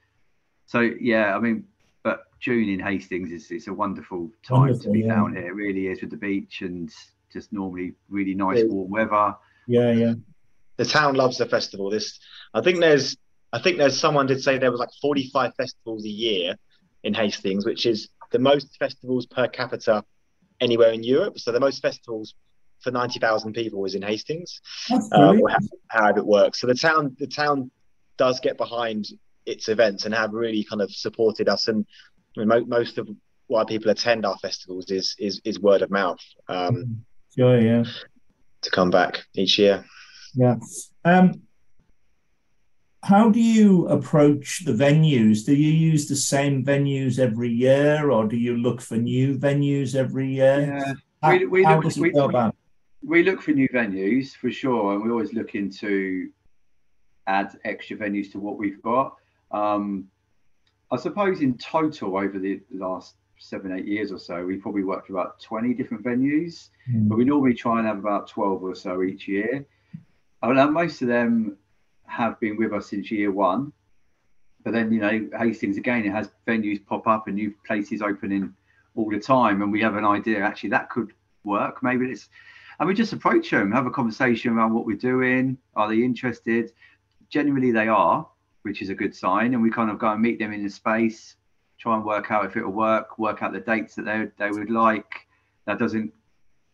[0.65, 1.65] so yeah, I mean,
[2.03, 5.15] but June in Hastings is it's a wonderful time wonderful, to be yeah.
[5.15, 5.47] down here.
[5.47, 6.91] It really is with the beach and
[7.31, 9.35] just normally really nice warm weather.
[9.67, 10.13] Yeah, yeah.
[10.75, 11.89] The town loves the festival.
[11.89, 12.19] This
[12.53, 13.15] I think there's
[13.53, 16.55] I think there's someone did say there was like 45 festivals a year
[17.03, 20.03] in Hastings, which is the most festivals per capita
[20.59, 21.39] anywhere in Europe.
[21.39, 22.33] So the most festivals
[22.81, 24.61] for 90,000 people is in Hastings,
[25.11, 25.49] um, or
[25.87, 26.59] however it works.
[26.59, 27.71] So the town, the town
[28.17, 29.07] does get behind
[29.45, 31.67] its events and have really kind of supported us.
[31.67, 31.85] And
[32.35, 33.07] I mean, mo- most of
[33.47, 36.19] why people attend our festivals is is, is word of mouth.
[36.49, 37.05] Um,
[37.35, 37.83] sure, yeah.
[38.61, 39.85] To come back each year.
[40.35, 40.55] Yeah.
[41.05, 41.41] Um,
[43.03, 45.45] how do you approach the venues?
[45.45, 49.95] Do you use the same venues every year, or do you look for new venues
[49.95, 50.61] every year?
[50.61, 51.83] Yeah, how, we, we, look,
[53.03, 56.29] we, look for new venues for sure, and we always looking to
[57.27, 59.15] add extra venues to what we've got.
[59.51, 60.07] Um,
[60.91, 65.09] I suppose in total over the last seven, eight years or so, we probably worked
[65.09, 67.07] about 20 different venues, mm.
[67.07, 69.65] but we normally try and have about 12 or so each year.
[70.41, 71.57] And most of them
[72.07, 73.71] have been with us since year one.
[74.63, 78.53] But then, you know, Hastings again, it has venues pop up and new places opening
[78.95, 79.61] all the time.
[79.61, 81.81] And we have an idea, actually, that could work.
[81.83, 82.29] Maybe it's,
[82.79, 85.57] and we just approach them, have a conversation around what we're doing.
[85.75, 86.71] Are they interested?
[87.29, 88.27] Generally, they are,
[88.63, 89.53] which is a good sign.
[89.53, 91.35] And we kind of go and meet them in the space,
[91.79, 94.69] try and work out if it'll work, work out the dates that they, they would
[94.69, 95.27] like.
[95.65, 96.13] That doesn't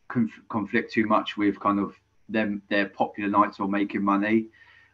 [0.08, 1.96] conf- conflict too much with kind of
[2.30, 4.48] them, their popular nights or making money.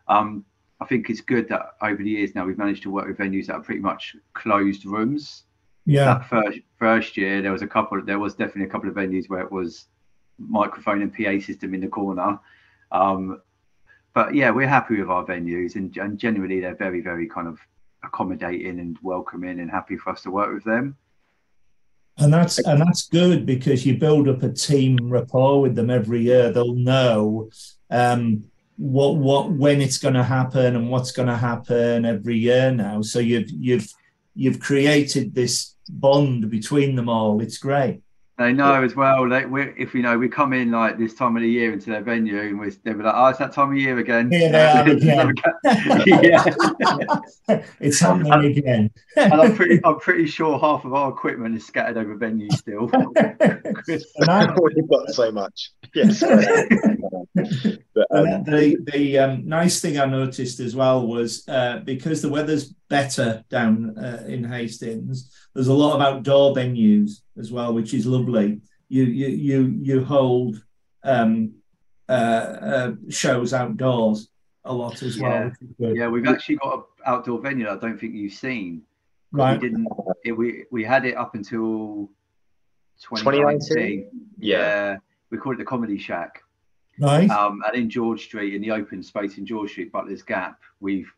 [0.09, 0.45] Um,
[0.81, 3.47] I think it's good that over the years now we've managed to work with venues
[3.47, 5.43] that are pretty much closed rooms.
[5.85, 6.05] Yeah.
[6.05, 8.01] That first first year there was a couple.
[8.03, 9.87] There was definitely a couple of venues where it was
[10.37, 12.39] microphone and PA system in the corner.
[12.91, 13.41] Um,
[14.13, 17.59] but yeah, we're happy with our venues, and, and generally they're very very kind of
[18.03, 20.95] accommodating and welcoming and happy for us to work with them.
[22.17, 26.21] And that's and that's good because you build up a team rapport with them every
[26.21, 26.51] year.
[26.51, 27.49] They'll know
[27.89, 28.43] um,
[28.79, 33.01] what what when it's going to happen and what's going to happen every year now.
[33.01, 33.91] So you've you've
[34.35, 37.41] you've created this bond between them all.
[37.41, 38.01] It's great.
[38.37, 39.27] They know as well.
[39.27, 41.89] Like we, if you know, we come in like this time of the year into
[41.89, 44.49] their venue, and we they were like, "Oh, it's that time of year again." Here
[44.49, 45.33] they are again.
[46.05, 46.45] yeah,
[47.81, 48.91] it's happening again.
[49.17, 52.89] and I'm pretty, I'm pretty sure half of our equipment is scattered over venues still.
[52.93, 53.17] And
[54.29, 55.71] I- We've got so much.
[55.93, 56.23] Yes.
[57.35, 62.29] But, um, the the um, nice thing I noticed as well was uh, because the
[62.29, 67.93] weather's better down uh, in Hastings, there's a lot of outdoor venues as well, which
[67.93, 68.61] is lovely.
[68.87, 70.63] You you you you hold
[71.03, 71.53] um,
[72.07, 74.29] uh, uh, shows outdoors
[74.65, 75.31] a lot as well.
[75.31, 75.45] Yeah.
[75.45, 75.95] which is good.
[75.95, 78.83] yeah, we've actually got an outdoor venue that I don't think you've seen.
[79.31, 79.59] Right.
[79.59, 79.87] We didn't.
[80.25, 82.09] It, we we had it up until
[83.01, 83.59] 2019?
[83.59, 84.09] 2019.
[84.37, 84.57] Yeah.
[84.57, 84.97] Yeah,
[85.29, 86.43] we called it the Comedy Shack.
[86.99, 87.29] Nice.
[87.31, 91.11] Um, and in George Street, in the open space in George Street, Butler's Gap, we've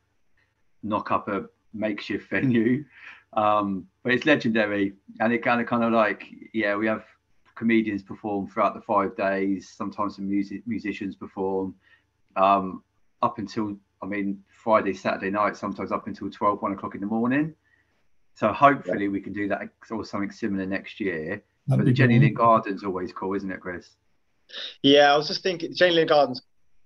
[0.83, 2.85] knock up a makeshift venue.
[3.33, 7.05] Um, but it's legendary, and it kind of kind of like yeah, we have
[7.55, 9.73] comedians perform throughout the five days.
[9.73, 11.73] Sometimes some music musicians perform
[12.35, 12.83] um,
[13.21, 17.07] up until I mean Friday, Saturday night, sometimes up until 12, 1 o'clock in the
[17.07, 17.53] morning.
[18.35, 21.43] So hopefully we can do that or something similar next year.
[21.67, 22.19] That'd But the Jenny.
[22.19, 23.95] Lind Garden's always cool, isn't it, Chris?
[24.81, 26.41] Yeah, I was just thinking, Jane Lynn Gardens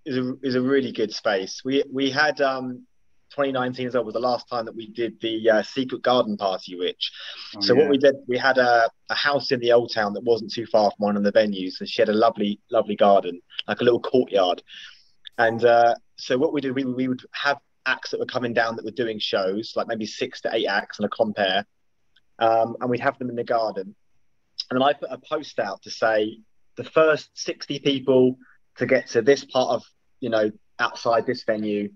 [0.05, 1.61] is a is a really good space.
[1.65, 2.85] We we had um
[3.31, 6.75] 2019 as well was the last time that we did the uh, secret garden party,
[6.75, 7.11] which.
[7.55, 7.81] Oh, so yeah.
[7.81, 10.65] what we did, we had a, a house in the old town that wasn't too
[10.65, 13.83] far from one of the venues, and she had a lovely lovely garden, like a
[13.83, 14.61] little courtyard.
[15.37, 18.75] And uh, so what we did, we we would have acts that were coming down
[18.75, 21.65] that were doing shows, like maybe six to eight acts on a compare,
[22.39, 23.95] um, and we'd have them in the garden.
[24.69, 26.39] And then I put a post out to say
[26.77, 28.37] the first 60 people
[28.77, 29.83] to get to this part of,
[30.19, 31.89] you know, outside this venue,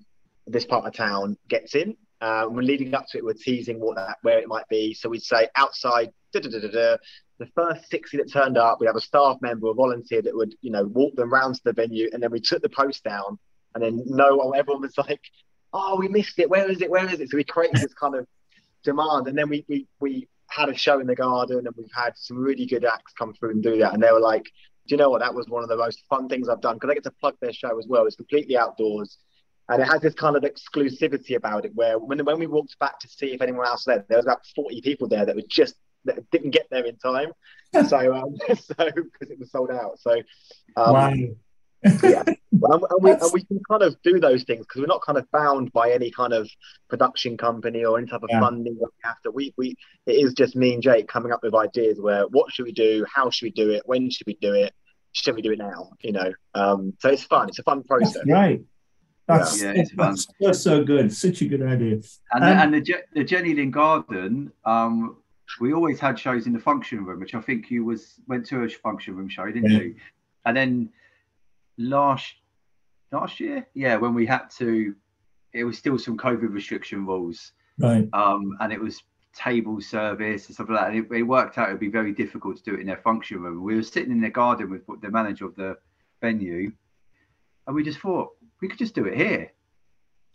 [0.48, 1.96] this part of town gets in.
[2.22, 4.94] Uh, we're leading up to it, we're teasing what that, where it might be.
[4.94, 6.98] So we'd say outside, da, da, da,
[7.40, 10.54] the first 60 that turned up, we'd have a staff member or volunteer that would,
[10.62, 12.10] you know, walk them round to the venue.
[12.12, 13.40] And then we took the post down.
[13.74, 15.22] And then no one, everyone was like,
[15.72, 16.50] oh, we missed it.
[16.50, 16.90] Where is it?
[16.90, 17.30] Where is it?
[17.30, 18.28] So we created this kind of
[18.84, 19.28] demand.
[19.28, 22.38] And then we, we, we had a show in the garden and we've had some
[22.38, 23.94] really good acts come through and do that.
[23.94, 24.46] And they were like,
[24.90, 25.22] do you know what?
[25.22, 27.36] That was one of the most fun things I've done because I get to plug
[27.40, 28.08] their show as well.
[28.08, 29.20] It's completely outdoors.
[29.70, 33.00] And it has this kind of exclusivity about it where when, when we walked back
[33.02, 35.76] to see if anyone else there, there was about 40 people there that were just
[36.06, 37.32] that didn't get there in time.
[37.88, 40.00] so, um, so because it was sold out.
[40.00, 40.14] So,
[40.76, 41.14] um, wow.
[42.02, 42.24] yeah.
[42.60, 45.02] Well, and, and we, and we can kind of do those things because we're not
[45.02, 46.50] kind of bound by any kind of
[46.90, 48.40] production company or any type of Yeah.
[48.42, 49.32] funding that we have to.
[49.32, 52.66] We, we it is just me and Jake coming up with ideas where what should
[52.66, 54.74] we do, how should we do it, when should we do it,
[55.14, 55.92] should we do it now?
[56.02, 57.50] You know, um, so it's fun.
[57.50, 58.24] It's a fun That's process.
[58.28, 58.62] right.
[59.28, 60.16] That's, Yeah, it's fun.
[60.40, 61.14] that's so, so good.
[61.14, 62.00] Such a good idea.
[62.32, 65.18] And, Um, the, and the, Je- the Jenny Lind Garden, um,
[65.62, 68.64] we always had shows in the function room, which I think you was went to
[68.64, 69.80] a function room show, didn't Yeah.
[69.80, 69.96] you?
[70.46, 70.90] And then
[71.78, 72.34] last
[73.12, 74.96] last year, yeah, when we had to,
[75.54, 78.08] it was still some COVID restriction rules, Right.
[78.14, 79.02] um, and it was
[79.34, 80.92] table service and stuff like that.
[80.92, 82.98] And it, it worked out it would be very difficult to do it in their
[82.98, 83.64] function room.
[83.64, 85.78] We were sitting in the garden with the manager of the
[86.22, 86.72] venue,
[87.68, 88.30] and we just thought
[88.62, 89.52] we could just do it here.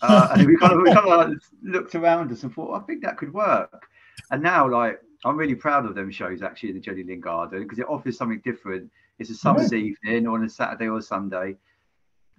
[0.01, 2.85] Uh, and we kind of we kind of like looked around us and thought, I
[2.87, 3.87] think that could work.
[4.31, 7.63] And now, like, I'm really proud of them shows actually in the Jenny Lind Garden
[7.63, 8.91] because it offers something different.
[9.19, 11.57] It's a summer's evening or on a Saturday or Sunday.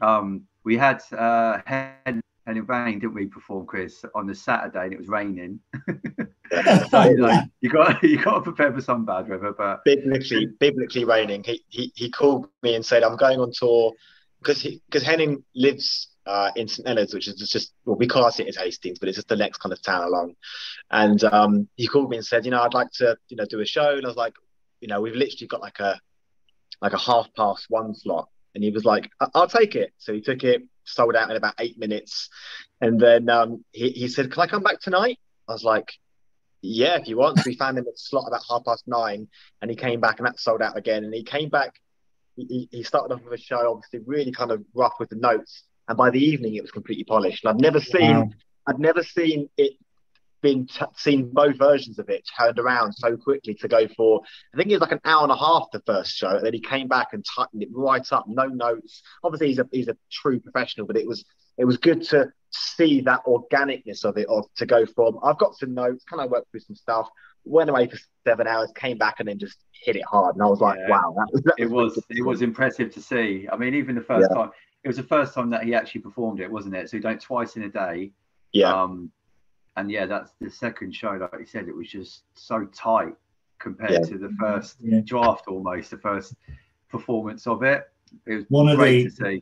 [0.02, 4.94] Um, we had uh, Hen and Rain, didn't we, perform Chris on the Saturday and
[4.94, 5.60] it was raining.
[6.90, 10.48] so you, know, you got you got to prepare for some bad weather, but biblically
[10.60, 11.44] biblically raining.
[11.44, 13.94] He, he he called me and said, "I'm going on tour
[14.40, 18.48] because because Henning lives uh, in St Leonard's, which is just well, we class it
[18.48, 20.36] as Hastings, but it's just the next kind of town along."
[20.92, 23.62] And um, he called me and said, "You know, I'd like to you know do
[23.62, 24.34] a show," and I was like,
[24.82, 26.00] "You know, we've literally got like a
[26.82, 30.14] like a half past one slot." And he was like, "I- "I'll take it." So
[30.14, 32.30] he took it, sold out in about eight minutes,
[32.82, 35.92] and then um, he he said, "Can I come back tonight?" I was like,
[36.62, 39.28] "Yeah, if you want." So we found him a slot about half past nine
[39.62, 41.04] and he came back and that sold out again.
[41.04, 41.74] And he came back,
[42.36, 45.64] he, he started off with a show, obviously really kind of rough with the notes.
[45.88, 47.44] And by the evening, it was completely polished.
[47.44, 48.30] And I've never seen, Wow.
[48.68, 49.74] I've never seen it
[50.46, 54.22] been t- seen both versions of it turned around so quickly to go for.
[54.54, 56.30] I think it was like an hour and a half the first show.
[56.30, 59.02] And then he came back and tightened it right up, no notes.
[59.24, 61.26] Obviously, he's a he's a true professional, but it was
[61.58, 65.56] it was good to see that organicness of it, of to go from I've got
[65.56, 67.10] some notes, can I work through some stuff?
[67.44, 70.36] Went away for seven hours, came back, and then just hit it hard.
[70.36, 70.90] And I was like, Yeah.
[70.90, 73.48] wow, that was, that it was it was impressive to see.
[73.52, 74.52] I mean, even the first time,
[74.84, 76.90] it was the first time that he actually performed it, wasn't it?
[76.90, 78.12] So he done it twice in a day.
[78.52, 79.12] yeah, Um,
[79.76, 81.12] and yeah, that's the second show.
[81.12, 83.16] Like you said, it was just so tight.
[83.60, 84.00] compared yeah.
[84.00, 85.02] to the first yeah.
[85.04, 86.36] draft, almost the first
[86.90, 87.90] performance of it.
[88.26, 89.42] It was one of the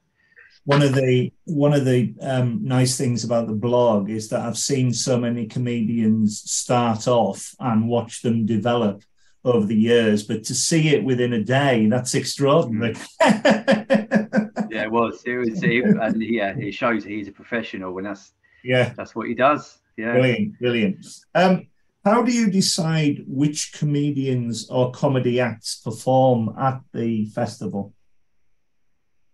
[0.66, 4.58] one of the one of the um, nice things about the blog is that I've
[4.58, 9.04] seen so many comedians start off and watch them develop
[9.46, 12.96] over the years, but to see it within a day, that's extraordinary.
[13.22, 15.22] yeah, it was.
[15.26, 18.32] It was, it, and yeah, it shows he's a professional, and that's
[18.64, 19.80] yeah, that's what he does.
[19.98, 21.06] Yeah, brilliant, brilliant.
[21.36, 21.68] Um,
[22.04, 27.94] how do you decide which comedians or comedy acts perform at the festival?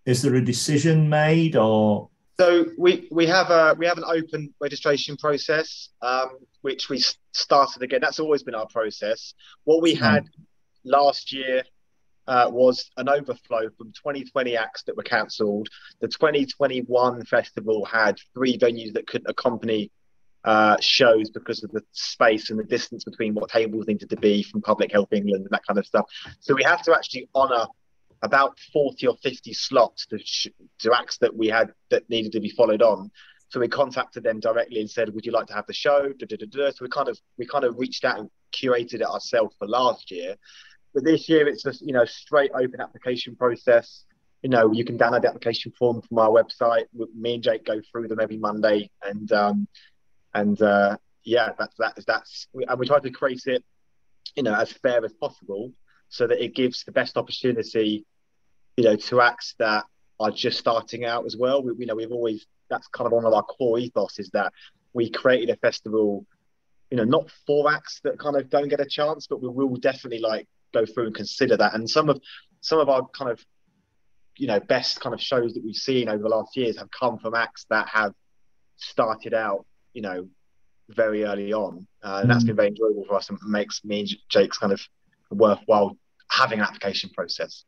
[0.06, 4.54] Is there a decision made, or so we we have a we have an open
[4.62, 8.00] registration process, um, which we started again.
[8.02, 9.34] That's always been our process.
[9.64, 10.26] What we had
[10.84, 11.64] last year
[12.28, 15.68] uh, was an overflow from 2020 acts that were cancelled.
[16.00, 19.92] The 2021 festival had three venues that couldn't accompany
[20.46, 24.44] uh, shows because of the space and the distance between what tables needed to be
[24.44, 26.06] from Public Health England and that kind of stuff.
[26.40, 27.68] So we have to actually honour
[28.22, 30.20] about 40 or 50 slots to,
[30.80, 33.12] to acts that we had that needed to be followed on.
[33.50, 36.28] So we contacted them directly and said, "Would you like to have the show?" Da,
[36.28, 39.56] da, da, so we kind of we kind of reached out and curated it ourselves
[39.58, 40.36] for last year,
[40.94, 44.06] but this year it's just you know straight open application process.
[44.44, 46.86] You know, you can download the application form from our website.
[47.16, 49.68] Me and Jake go through them every Monday, and um,
[50.40, 53.64] and uh, yeah, that's that's that's and we try to create it,
[54.36, 55.72] you know, as fair as possible
[56.10, 58.06] so that it gives the best opportunity,
[58.78, 59.86] you know, to acts that
[60.20, 61.62] are just starting out as well.
[61.62, 64.54] We, you know, we've always that's kind of one of our core ethos is that
[64.94, 66.26] we created a festival,
[66.90, 69.78] you know, not for acts that kind of don't get a chance, but we will
[69.78, 71.74] definitely like go through and consider that.
[71.74, 72.20] And some of
[72.62, 73.44] some of our kind of
[74.38, 77.20] you know best kind of shows that we've seen over the last years have come
[77.20, 78.14] from acts that have
[78.78, 80.28] started out, you know,
[80.90, 84.10] very early on, uh, and that's been very enjoyable for us and makes me and
[84.30, 84.82] Jake's kind of
[85.32, 85.98] worthwhile
[86.32, 87.66] having an application process.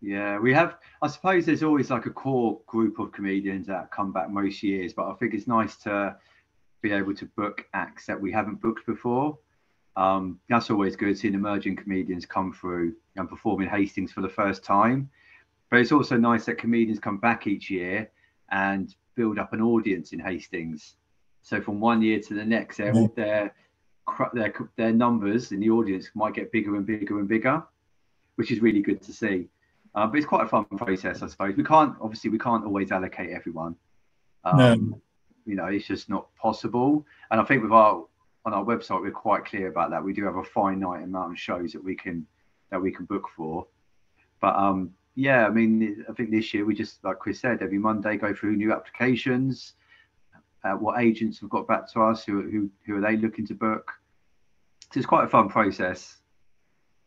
[0.00, 0.76] Yeah, we have.
[1.02, 4.92] I suppose there's always like a core group of comedians that come back most years,
[4.92, 6.16] but I think it's nice to
[6.82, 9.38] be able to book acts that we haven't booked before.
[9.96, 14.28] Um, that's always good seeing emerging comedians come through and perform in Hastings for the
[14.28, 15.08] first time.
[15.70, 18.10] But it's also nice that comedians come back each year
[18.50, 20.96] and build up an audience in Hastings.
[21.44, 23.14] So from one year to the next, they're, mm-hmm.
[23.14, 23.54] their
[24.76, 27.62] their numbers in the audience might get bigger and bigger and bigger,
[28.36, 29.46] which is really good to see.
[29.94, 31.54] Uh, but it's quite a fun process, I suppose.
[31.56, 33.76] We can't obviously we can't always allocate everyone.
[34.44, 35.00] Um, no.
[35.44, 37.06] You know, it's just not possible.
[37.30, 38.04] And I think with our
[38.46, 40.02] on our website, we're quite clear about that.
[40.02, 42.26] We do have a finite amount of shows that we can
[42.70, 43.66] that we can book for.
[44.40, 47.78] But um, yeah, I mean, I think this year we just like Chris said, every
[47.78, 49.74] Monday go through new applications
[50.64, 53.54] uh, what agents have got back to us, who, who, who are they looking to
[53.54, 53.90] book.
[54.92, 56.16] So it's quite a fun process.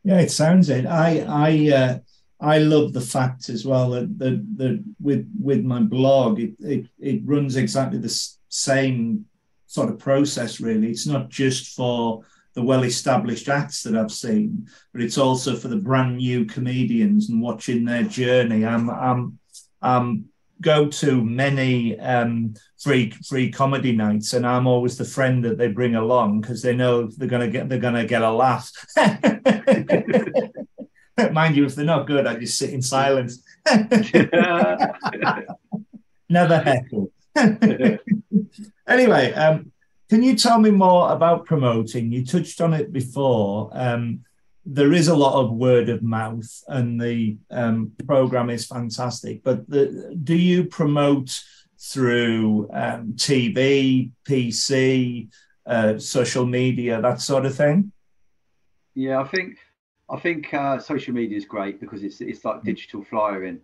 [0.03, 0.85] Yeah, it sounds it.
[0.85, 1.99] I I uh,
[2.39, 6.85] I love the fact as well that that, that with with my blog, it, it
[6.99, 9.25] it runs exactly the same
[9.65, 10.61] sort of process.
[10.61, 15.67] Really, it's not just for the well-established acts that I've seen, but it's also for
[15.67, 18.65] the brand new comedians and watching their journey.
[18.65, 19.39] I'm I'm
[19.81, 20.29] I'm
[20.61, 25.67] go to many um, free free comedy nights, and I'm always the friend that they
[25.67, 28.71] bring along because they know they're gonna get they're gonna get a laugh.
[31.31, 33.43] Mind you, if they're not good, I just sit in silence.
[36.29, 37.11] Never heckle.
[38.87, 39.71] anyway, um,
[40.09, 42.11] can you tell me more about promoting?
[42.11, 43.69] You touched on it before.
[43.73, 44.25] Um,
[44.69, 49.41] there is a lot of word of mouth, and the um, program is fantastic.
[49.41, 51.41] But the, do you promote
[51.79, 55.29] through um, TV, PC,
[55.65, 57.93] uh, social media, that sort of thing?
[58.93, 59.57] Yeah, I think
[60.09, 63.61] I think uh, social media is great because it's it's like digital flyering.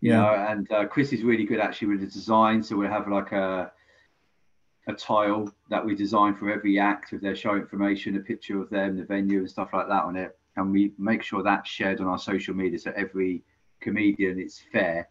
[0.00, 0.20] You yeah.
[0.20, 2.62] know, and uh, Chris is really good actually with the design.
[2.62, 3.72] So we'll have like a
[4.88, 8.70] a tile that we design for every act with their show information, a picture of
[8.70, 10.36] them, the venue, and stuff like that on it.
[10.56, 13.42] And we make sure that's shared on our social media so every
[13.80, 15.08] comedian it's fair.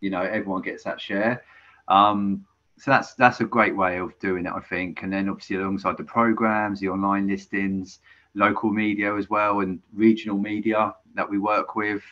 [0.00, 1.42] You know, everyone gets that share.
[1.88, 2.44] Um,
[2.78, 5.02] so that's that's a great way of doing it, I think.
[5.02, 8.00] And then obviously alongside the programs, the online listings,
[8.34, 12.02] local media as well, and regional media that we work with.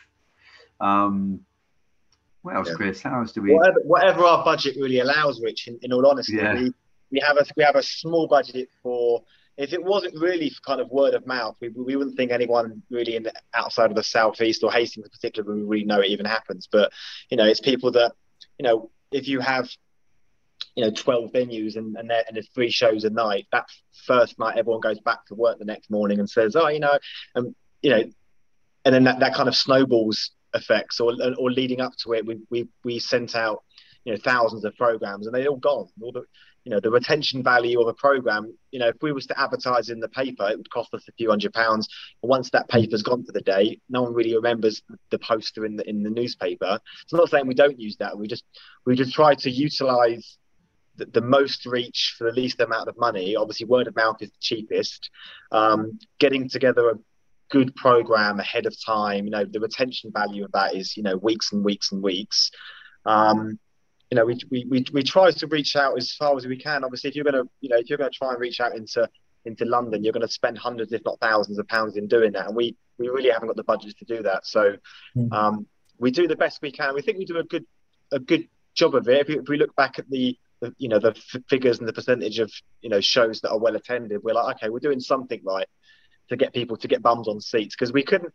[0.81, 1.41] Um,
[2.41, 2.75] what else, yeah.
[2.75, 3.01] Chris?
[3.01, 3.53] How else do we?
[3.53, 5.67] Whatever, whatever, our budget really allows, Rich.
[5.67, 6.53] In, in all honesty, yeah.
[6.53, 6.73] we,
[7.15, 9.23] we have a we have a small budget for
[9.57, 13.15] if it wasn't really kind of word of mouth, we, we wouldn't think anyone really
[13.15, 16.25] in the, outside of the southeast or Hastings in particular would really know it even
[16.25, 16.67] happens.
[16.69, 16.91] But
[17.29, 18.11] you know, it's people that
[18.59, 19.69] you know if you have
[20.75, 23.65] you know 12 venues and and, and there's three shows a night that
[24.05, 26.97] first night everyone goes back to work the next morning and says oh you know
[27.35, 28.03] and you know
[28.83, 32.39] and then that, that kind of snowballs effects or or leading up to it we
[32.49, 33.63] we, we sent out
[34.03, 36.23] you know thousands of programs and they're all gone all the
[36.65, 39.89] you know the retention value of a program you know if we was to advertise
[39.89, 41.87] in the paper it would cost us a few hundred pounds.
[42.21, 45.77] But once that paper's gone for the day no one really remembers the poster in
[45.77, 46.79] the in the newspaper.
[47.03, 48.17] It's not saying we don't use that.
[48.17, 48.43] We just
[48.85, 50.37] we just try to utilize
[50.97, 53.35] the, the most reach for the least amount of money.
[53.35, 55.09] Obviously word of mouth is the cheapest.
[55.51, 56.95] Um, getting together a
[57.51, 61.15] good program ahead of time you know the retention value of that is you know
[61.17, 62.49] weeks and weeks and weeks.
[63.05, 63.59] Um,
[64.15, 66.85] you know, we, we, we, we try to reach out as far as we can.
[66.85, 68.73] Obviously, if you're going to, you know, if you're going to try and reach out
[68.73, 69.09] into
[69.43, 72.47] into London, you're going to spend hundreds, if not thousands, of pounds in doing that,
[72.47, 74.45] and we we really haven't got the budget to do that.
[74.45, 74.77] So
[75.13, 75.33] hmm.
[75.33, 76.95] um, we do the best we can.
[76.95, 77.65] We think we do a good
[78.13, 79.19] a good job of it.
[79.19, 81.87] If we, if we look back at the, the you know the f- figures and
[81.87, 82.49] the percentage of
[82.81, 85.67] you know shows that are well attended, we're like, okay, we're doing something right
[86.29, 88.33] to get people to get bums on seats because we couldn't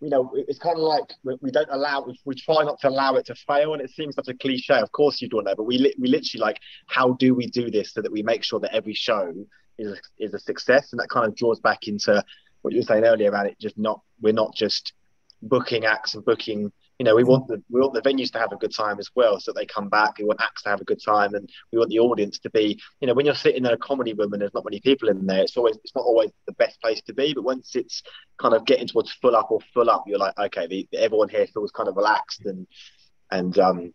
[0.00, 3.26] you know, it's kind of like we don't allow, we try not to allow it
[3.26, 3.74] to fail.
[3.74, 4.74] And it seems such a cliche.
[4.74, 7.70] Of course, you don't know, but we, li- we literally like, how do we do
[7.70, 9.32] this so that we make sure that every show
[9.78, 10.92] is a, is a success?
[10.92, 12.24] And that kind of draws back into
[12.62, 13.58] what you were saying earlier about it.
[13.60, 14.94] Just not, we're not just
[15.42, 18.52] booking acts and booking you know, we want the we want the venues to have
[18.52, 20.18] a good time as well, so they come back.
[20.18, 22.78] We want acts to have a good time, and we want the audience to be,
[23.00, 25.24] you know, when you're sitting in a comedy room and there's not many people in
[25.24, 27.32] there, it's always it's not always the best place to be.
[27.32, 28.02] But once it's
[28.36, 31.46] kind of getting towards full up or full up, you're like, okay, the, everyone here
[31.46, 32.66] feels kind of relaxed and
[33.30, 33.94] and um.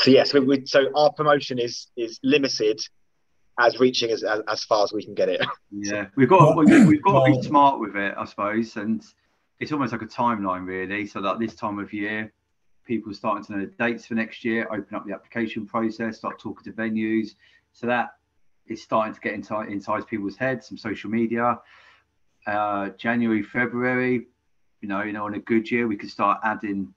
[0.00, 2.80] So yes, we, we, so our promotion is is limited
[3.60, 5.40] as reaching as, as, as far as we can get it.
[5.70, 9.04] Yeah, we've got we've got to be smart with it, I suppose, and
[9.60, 11.06] it's almost like a timeline really.
[11.06, 12.32] So that this time of year,
[12.84, 16.38] people starting to know the dates for next year, open up the application process, start
[16.38, 17.34] talking to venues.
[17.72, 18.16] So that
[18.66, 20.68] is starting to get inside inside people's heads.
[20.68, 21.58] Some social media.
[22.46, 24.26] Uh, January, February,
[24.80, 26.94] you know, you know, on a good year, we could start adding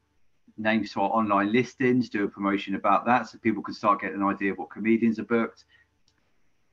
[0.57, 4.21] names to our online listings, do a promotion about that, so people can start getting
[4.21, 5.65] an idea of what comedians are booked.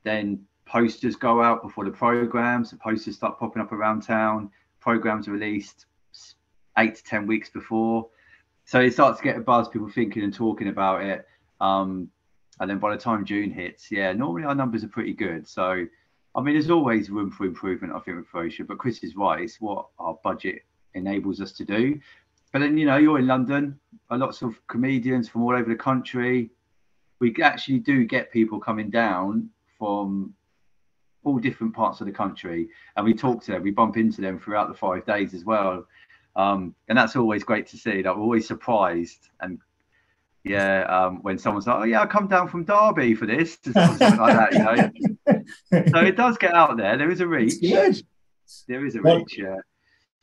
[0.03, 2.69] Then posters go out before the programs.
[2.69, 5.85] The posters start popping up around town programs released
[6.77, 8.09] eight to ten weeks before.
[8.65, 11.25] So it starts to get a buzz, people thinking and talking about it.
[11.59, 12.09] Um,
[12.59, 15.47] and then by the time June hits, yeah, normally our numbers are pretty good.
[15.47, 15.85] So,
[16.35, 18.65] I mean, there's always room for improvement, I think, with Frocia.
[18.65, 20.63] But Chris is right; it's what our budget
[20.93, 21.99] enables us to do.
[22.51, 26.49] But then, you know, you're in London, lots of comedians from all over the country.
[27.19, 30.33] We actually do get people coming down from
[31.23, 34.39] all different parts of the country, and we talk to them, we bump into them
[34.39, 35.85] throughout the five days as well,
[36.35, 38.01] um, and that's always great to see.
[38.01, 39.59] That we're always surprised and
[40.43, 44.17] yeah, um, when someone's like, "Oh yeah, I come down from Derby for this," something
[44.17, 45.43] like that, you know.
[45.91, 46.97] so it does get out there.
[46.97, 47.53] There is a reach.
[47.61, 49.37] There is a what, reach.
[49.37, 49.57] Yeah.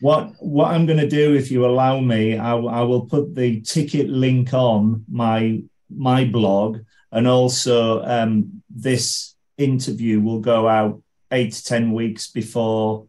[0.00, 3.60] What what I'm going to do, if you allow me, I, I will put the
[3.60, 5.62] ticket link on my
[5.94, 6.80] my blog,
[7.12, 13.06] and also um, this interview will go out eight to 10 weeks before,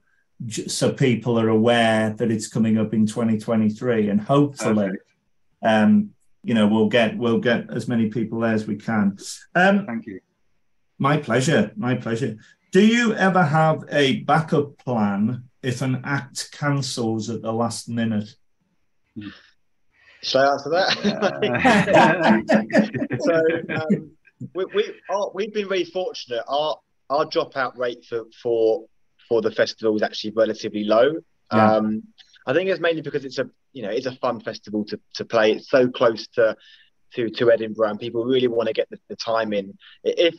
[0.50, 4.10] so people are aware that it's coming up in 2023.
[4.10, 4.92] And hopefully,
[5.64, 6.12] um,
[6.44, 9.18] you know, we'll get we'll get as many people there as we can.
[9.56, 10.20] Um, Thank you.
[10.98, 11.72] My pleasure.
[11.76, 12.38] My pleasure.
[12.72, 18.30] Do you ever have a backup plan if an act cancels at the last minute?
[20.22, 20.92] Should I answer that?
[23.20, 23.36] so,
[23.76, 24.17] um,
[24.54, 26.44] we, we are, we've been very fortunate.
[26.48, 26.78] Our
[27.10, 28.86] our dropout rate for for
[29.28, 31.16] for the festival is actually relatively low.
[31.52, 31.76] Yeah.
[31.76, 32.04] Um,
[32.46, 35.26] I think it's mainly because it's a you know it's a fun festival to, to
[35.26, 35.54] play.
[35.54, 36.56] It's so close to
[37.14, 39.78] to to Edinburgh, and people really want to get the, the time in.
[40.04, 40.36] If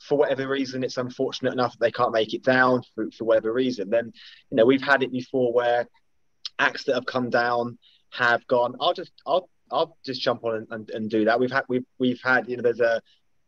[0.00, 3.52] for whatever reason it's unfortunate enough that they can't make it down for, for whatever
[3.52, 4.12] reason, then
[4.50, 5.86] you know we've had it before where
[6.58, 7.78] acts that have come down
[8.10, 8.74] have gone.
[8.80, 11.40] I'll just I'll I'll just jump on and, and, and do that.
[11.40, 13.00] We've had we've we've had you know there's a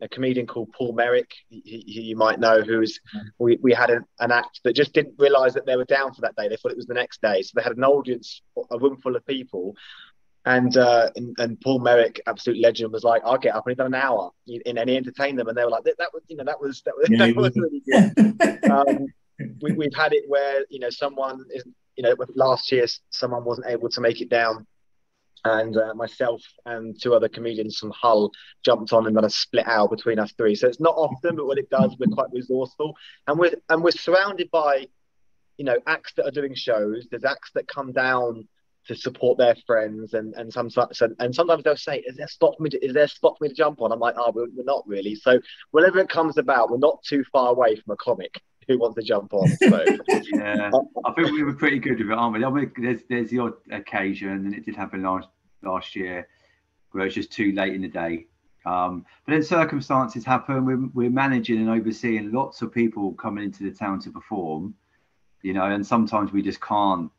[0.05, 3.01] a comedian called Paul Merrick, he, he, you might know, who's
[3.39, 6.21] we, we had an, an act that just didn't realise that they were down for
[6.21, 6.47] that day.
[6.47, 9.17] They thought it was the next day, so they had an audience, a room full
[9.17, 9.75] of people,
[10.45, 13.77] and uh, and, and, Paul Merrick, absolute legend, was like, "I'll get up and he
[13.77, 16.23] done an hour," in, and he entertained them, and they were like, "That, that was,
[16.29, 19.07] you know, that was that was, yeah, that was really good." um,
[19.63, 21.65] we, we've had it where you know someone is,
[21.97, 24.67] you know, last year someone wasn't able to make it down
[25.45, 28.31] and uh, myself and two other comedians from Hull
[28.65, 30.55] jumped on and got a split out between us three.
[30.55, 33.91] So it's not often, but when it does, we're quite resourceful, and we're and we're
[33.91, 34.87] surrounded by,
[35.59, 37.07] you know, acts that are doing shows.
[37.11, 38.49] There's acts that come down
[38.87, 42.63] to support their friends and and sometimes and sometimes they'll say is there spot for
[42.63, 43.93] me to, is there spot for me to jump on?
[43.93, 45.15] I'm like oh we're, we're not really.
[45.15, 45.41] So
[45.71, 49.03] whenever it comes about we're not too far away from a comic who wants to
[49.03, 49.85] jump on so.
[50.33, 50.71] Yeah.
[51.05, 52.45] I think we were pretty good with it aren't we?
[52.45, 55.29] I mean, there's there's the odd occasion and it did happen last
[55.65, 56.29] last year
[56.93, 58.27] where it's just too late in the day
[58.67, 63.63] um, but then circumstances happen we're, we're managing and overseeing lots of people coming into
[63.63, 64.75] the town to perform
[65.43, 67.11] you know and sometimes we just can't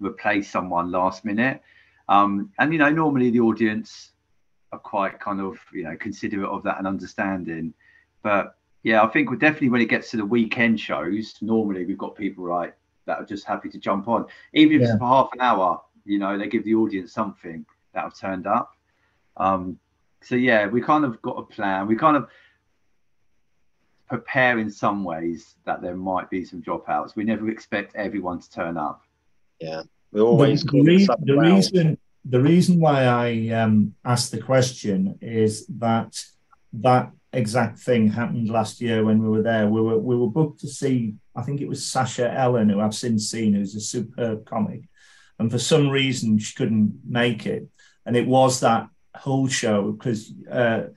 [0.00, 1.62] replace someone last minute.
[2.08, 4.10] Um, and you know, normally the audience
[4.72, 7.74] are quite kind of you know considerate of that and understanding.
[8.22, 11.98] But yeah, I think we're definitely when it gets to the weekend shows, normally we've
[11.98, 12.74] got people right
[13.06, 14.88] that are just happy to jump on, even if yeah.
[14.88, 15.80] it's for half an hour.
[16.04, 18.72] You know, they give the audience something that have turned up.
[19.36, 19.78] Um,
[20.22, 21.86] so yeah, we kind of got a plan.
[21.86, 22.28] We kind of
[24.08, 27.16] prepare in some ways that there might be some dropouts.
[27.16, 29.02] We never expect everyone to turn up.
[29.60, 29.82] Yeah,
[30.12, 35.66] we always the, the, the reason the reason why I um, asked the question is
[35.78, 36.22] that
[36.74, 39.68] that exact thing happened last year when we were there.
[39.68, 41.14] We were we were booked to see.
[41.34, 44.82] I think it was Sasha Ellen, who I've since seen, who's a superb comic,
[45.38, 47.68] and for some reason she couldn't make it.
[48.06, 50.88] And it was that whole show because uh,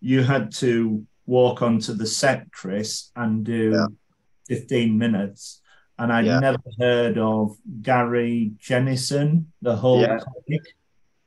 [0.00, 3.86] you had to walk onto the set, Chris, and do yeah.
[4.48, 5.60] 15 minutes
[6.00, 6.38] and I'd yeah.
[6.38, 10.18] never heard of Gary Jennison, the whole yeah.
[10.18, 10.62] comic.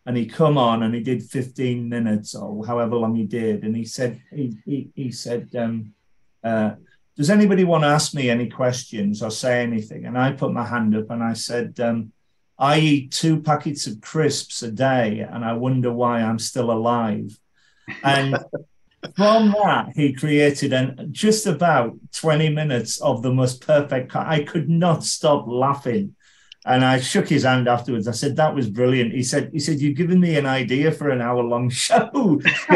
[0.05, 3.75] And he come on and he did 15 minutes or however long he did, and
[3.75, 5.93] he said he he, he said, um,
[6.43, 6.71] uh,
[7.15, 10.65] "Does anybody want to ask me any questions or say anything?" And I put my
[10.65, 12.11] hand up and I said, um,
[12.57, 17.37] "I eat two packets of crisps a day, and I wonder why I'm still alive."
[18.03, 18.37] And
[19.15, 24.15] from that, he created an just about 20 minutes of the most perfect.
[24.15, 26.15] I could not stop laughing.
[26.65, 28.07] And I shook his hand afterwards.
[28.07, 29.11] I said, that was brilliant.
[29.11, 32.39] He said, he said, you've given me an idea for an hour long show.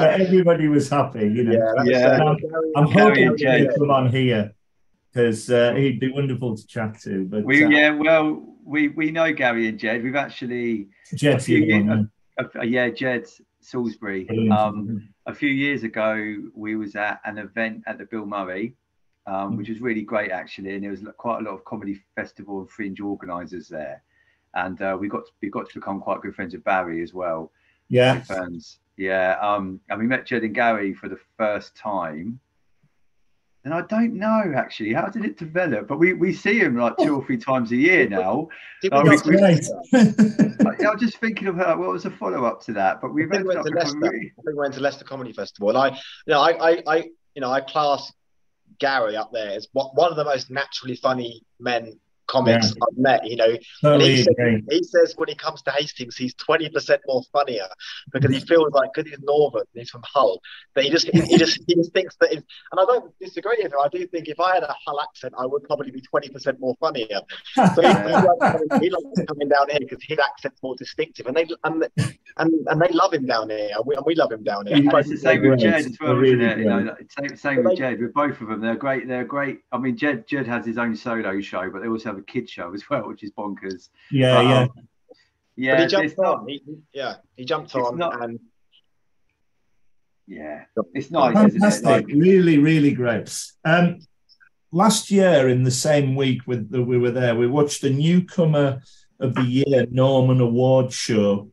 [0.00, 1.52] everybody was happy, you know.
[1.52, 2.24] Yeah, yeah.
[2.24, 2.36] I'm,
[2.74, 4.52] I'm hoping he'd come on here
[5.14, 7.24] because uh, he'd be wonderful to chat to.
[7.26, 10.02] But we, uh, yeah, well, we we know Gary and Jed.
[10.02, 12.06] We've actually Jed's a few, years,
[12.64, 13.26] yeah, Jed
[13.60, 14.28] Salisbury.
[14.50, 18.74] Um, a few years ago, we was at an event at the Bill Murray,
[19.26, 19.56] um, mm.
[19.56, 22.70] which was really great actually, and there was quite a lot of comedy festival and
[22.70, 24.02] fringe organisers there,
[24.54, 27.14] and uh, we got to, we got to become quite good friends with Barry as
[27.14, 27.52] well.
[27.88, 28.78] Yeah, friends.
[28.96, 32.40] Yeah, um, and we met Jed and Gary for the first time
[33.64, 36.96] and I don't know actually how did it develop, but we, we see him like
[36.98, 38.48] two or three times a year now.
[38.92, 39.56] Um, we, we, I,
[39.92, 41.76] am just thinking of her.
[41.76, 43.00] What was the follow up to that?
[43.00, 43.98] But we went, went to Leicester.
[43.98, 44.32] Really...
[44.38, 45.96] I think we went to Leicester Comedy Festival, and I, you
[46.26, 46.96] know, I, I, I,
[47.34, 48.12] you know, I class
[48.78, 52.82] Gary up there as one of the most naturally funny men comics yeah.
[52.82, 53.56] I've met, you know.
[53.82, 54.34] Totally he, says,
[54.70, 57.66] he, says, when he comes to Hastings, he's 20% more funnier
[58.12, 60.40] because he feels like, because he's Northern, he's from Hull,
[60.74, 63.72] that he just he, he just he just thinks that, and I don't disagree with
[63.72, 63.78] him.
[63.82, 66.76] I do think if I had a Hull accent, I would probably be 20% more
[66.80, 67.20] funnier.
[67.54, 71.36] So he, he, likes, he likes coming down here because his accent's more distinctive, and
[71.36, 71.86] they and
[72.36, 74.78] and, and they love him down here, and we, and we love him down here.
[74.78, 76.58] Yeah, it's the same with Jed as well, isn't it?
[76.58, 78.00] You know, same, same with Jed.
[78.00, 79.06] With both of them, they're great.
[79.08, 79.60] They're great.
[79.72, 82.48] I mean, Jed Jed has his own solo show, but they also have a kid
[82.48, 83.88] show as well, which is bonkers.
[84.10, 84.70] Yeah, but, yeah, um,
[85.56, 85.74] yeah.
[85.74, 86.24] But he jumped on.
[86.24, 86.62] Not, he,
[86.92, 88.40] yeah, he jumped on not, and.
[90.26, 91.34] Yeah, it's nice.
[91.34, 91.86] Fantastic, it?
[91.86, 93.30] like, really, really great.
[93.62, 93.98] Um,
[94.72, 98.80] last year, in the same week with that we were there, we watched the newcomer
[99.20, 101.50] of the year Norman Award show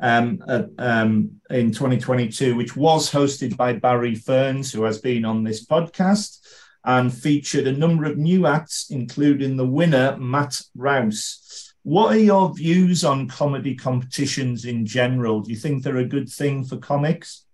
[0.00, 5.44] um, at, um, in 2022, which was hosted by Barry Ferns, who has been on
[5.44, 6.38] this podcast
[6.88, 11.74] and featured a number of new acts, including the winner, Matt Rouse.
[11.82, 15.40] What are your views on comedy competitions in general?
[15.40, 17.44] Do you think they're a good thing for comics?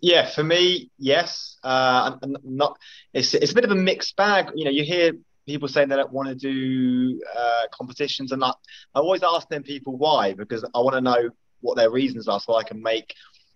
[0.00, 1.58] yeah, for me, yes.
[1.64, 2.78] Uh, not.
[3.12, 4.50] It's it's a bit of a mixed bag.
[4.54, 8.50] You know, you hear people saying they don't want to do uh, competitions, and I,
[8.94, 11.30] I always ask them people why because I want to know
[11.60, 13.14] what their reasons are, so I can make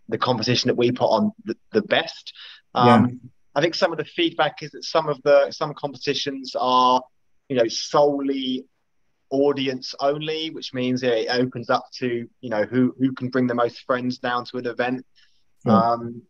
[0.09, 2.33] the competition that we put on the, the best.
[2.75, 3.29] Um, yeah.
[3.55, 7.03] I think some of the feedback is that some of the some competitions are,
[7.49, 8.65] you know, solely
[9.31, 13.55] audience only, which means it opens up to you know who who can bring the
[13.55, 15.05] most friends down to an event.
[15.67, 16.23] Um,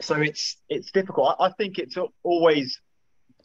[0.00, 1.36] so it's it's difficult.
[1.38, 2.80] I, I, think it's always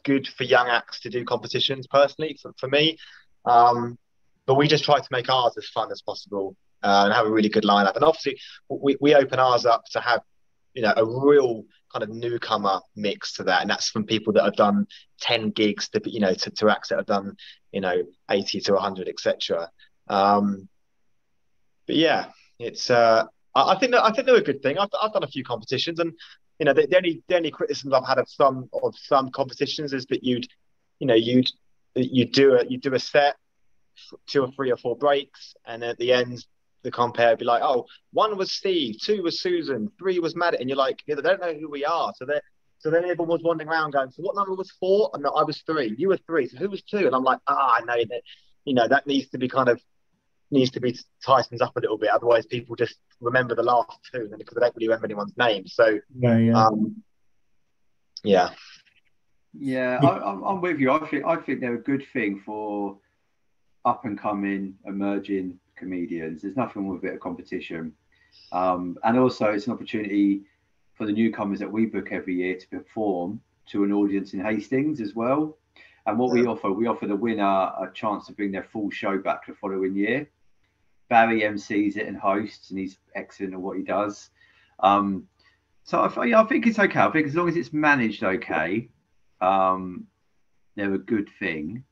[0.02, 1.86] good for young acts to do competitions.
[1.86, 2.98] Personally, for, for me,
[3.44, 3.98] um,
[4.46, 7.30] but we just try to make ours as fun as possible uh, and have a
[7.30, 7.94] really good lineup.
[7.94, 8.38] And obviously,
[8.68, 10.20] we, we open ours up to have
[10.74, 14.44] you know a real kind of newcomer mix to that, and that's from people that
[14.44, 14.86] have done
[15.20, 17.36] ten gigs to you know to, to acts that have done
[17.74, 19.68] you know, 80 to 100, etc.
[20.08, 20.68] Um,
[21.86, 22.26] but yeah,
[22.58, 22.88] it's.
[22.88, 24.78] Uh, I, I think that I think they're a good thing.
[24.78, 26.12] I've, I've done a few competitions, and
[26.60, 29.92] you know, the, the only the only criticisms I've had of some of some competitions
[29.92, 30.46] is that you'd,
[31.00, 31.50] you know, you'd
[31.96, 33.34] you do a you do a set,
[34.28, 36.46] two or three or four breaks, and at the end
[36.84, 40.60] the compare would be like, oh, one was Steve, two was Susan, three was Matt,
[40.60, 42.38] and you're like, yeah, they don't know who we are, so they
[42.84, 45.10] so then everyone was wandering around going, so what number was four?
[45.14, 45.94] And no, I was three.
[45.96, 46.48] You were three.
[46.48, 47.06] So who was two?
[47.06, 48.20] And I'm like, ah, I know that,
[48.66, 49.80] you know, that needs to be kind of
[50.50, 52.10] needs to be tightened up a little bit.
[52.10, 55.66] Otherwise, people just remember the last two and because they don't really remember anyone's name.
[55.66, 57.02] So, yeah, yeah, um,
[58.22, 58.50] yeah.
[59.54, 60.90] Yeah, I, am with you.
[60.90, 62.98] I think I think they're a good thing for
[63.86, 66.42] up and coming, emerging comedians.
[66.42, 67.92] There's nothing with a bit of competition,
[68.52, 70.42] um, and also it's an opportunity
[70.94, 75.00] for the newcomers that we book every year to perform to an audience in Hastings
[75.00, 75.56] as well.
[76.06, 79.18] And what we offer, we offer the winner a chance to bring their full show
[79.18, 80.28] back the following year.
[81.08, 84.30] Barry MCs it and hosts, and he's excellent at what he does.
[84.80, 85.28] Um,
[85.84, 87.00] so I, yeah, I think it's okay.
[87.00, 88.88] I think as long as it's managed okay,
[89.40, 90.06] um,
[90.76, 91.84] they're a good thing.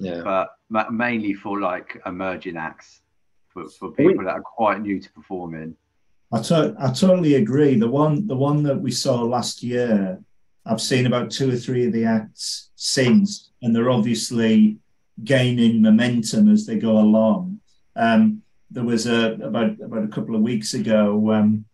[0.00, 0.22] Yeah.
[0.22, 0.56] But
[0.90, 3.00] mainly for like emerging acts,
[3.48, 5.76] for, for people we, that are quite new to performing.
[6.32, 7.78] I, to- I totally agree.
[7.78, 10.20] The one the one that we saw last year,
[10.66, 14.78] I've seen about two or three of the acts since, and they're obviously
[15.22, 17.60] gaining momentum as they go along.
[17.94, 21.32] Um, there was a about about a couple of weeks ago.
[21.32, 21.64] Um,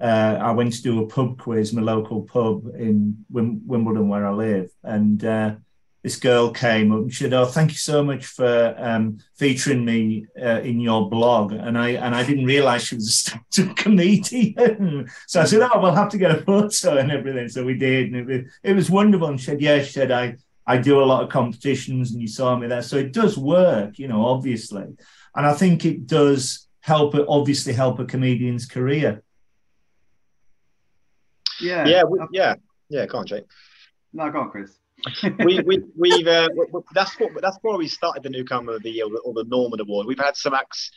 [0.00, 4.08] uh, I went to do a pub quiz, in my local pub in Wim- Wimbledon,
[4.08, 5.54] where I live, and uh,
[6.02, 9.84] this girl came up and she said, "Oh, thank you so much for um, featuring
[9.84, 13.76] me uh, in your blog." And I and I didn't realise she was a stand-up
[13.76, 15.08] comedian.
[15.26, 18.12] so I said, "Oh, we'll have to get a photo and everything." So we did,
[18.12, 19.28] and it was, it was wonderful.
[19.28, 20.36] And she said, "Yeah," she said, "I
[20.66, 23.98] I do a lot of competitions, and you saw me there, so it does work,
[23.98, 24.86] you know, obviously."
[25.34, 29.22] And I think it does help, obviously, help a comedian's career.
[31.60, 32.54] Yeah, yeah, we, yeah,
[32.88, 33.04] yeah.
[33.04, 33.44] Go on, Jake.
[34.14, 34.79] No, go on, Chris
[35.38, 36.48] we we we've uh,
[36.94, 40.06] that's what that's why we started the newcomer of the year or the, Norman Award.
[40.06, 40.90] We've had some acts.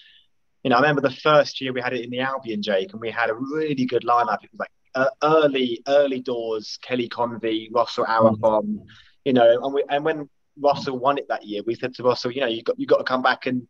[0.64, 3.02] You know, I remember the first year we had it in the Albion, Jake, and
[3.02, 4.44] we had a really good lineup.
[4.44, 8.64] It was like uh, early early doors, Kelly Convey, Russell Arafon.
[8.64, 8.86] Mm-hmm.
[9.26, 10.30] You know, and we and when
[10.62, 12.98] Russell won it that year, we said to Russell, you know, you got you got
[12.98, 13.68] to come back and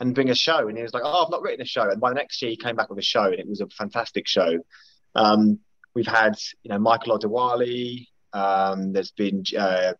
[0.00, 0.68] and bring a show.
[0.68, 1.88] And he was like, oh, I've not written a show.
[1.88, 3.68] And by the next year, he came back with a show, and it was a
[3.68, 4.58] fantastic show.
[5.14, 5.60] Um,
[5.94, 9.94] we've had you know Michael Adewale, um, there's been, uh,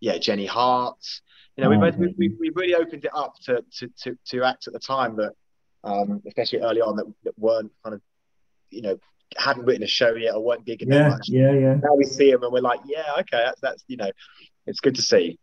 [0.00, 0.98] yeah, Jenny Hart.
[1.56, 4.66] You know, we've, we've, we've, we've really opened it up to, to, to, to acts
[4.66, 5.32] at the time that,
[5.84, 8.02] um, especially early on, that, that weren't kind of,
[8.70, 8.98] you know,
[9.38, 11.28] hadn't written a show yet or weren't gigging yeah, much.
[11.28, 11.74] Yeah, yeah.
[11.82, 14.10] Now we see them and we're like, yeah, okay, that's, that's you know,
[14.66, 15.38] it's good to see.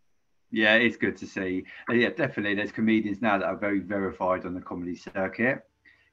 [0.52, 1.64] Yeah, it's good to see.
[1.88, 2.54] And yeah, definitely.
[2.54, 5.62] There's comedians now that are very verified on the comedy circuit.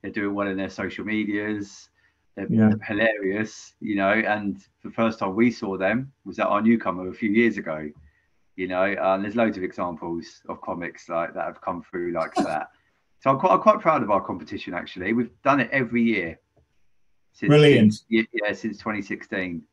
[0.02, 1.90] They're doing well in their social medias.
[2.36, 2.72] They're yeah.
[2.88, 4.12] hilarious, you know.
[4.12, 7.90] And the first time we saw them was at our newcomer a few years ago,
[8.56, 8.84] you know.
[8.84, 12.70] And there's loads of examples of comics like that have come through like that.
[13.20, 14.74] So I'm quite, I'm quite proud of our competition.
[14.74, 16.40] Actually, we've done it every year.
[17.34, 17.94] Since, Brilliant.
[17.94, 19.64] Since, yeah, since 2016.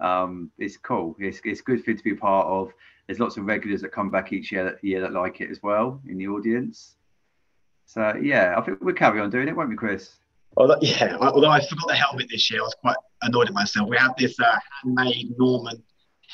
[0.00, 1.16] Um, it's cool.
[1.18, 2.72] It's, it's good for it to be part of.
[3.06, 5.62] There's lots of regulars that come back each year that, year that like it as
[5.62, 6.96] well in the audience.
[7.86, 10.16] So yeah, I think we'll carry on doing it, won't we, Chris?
[10.56, 13.88] Although, yeah, although I forgot the helmet this year, I was quite annoyed at myself.
[13.88, 15.82] We had this uh, handmade Norman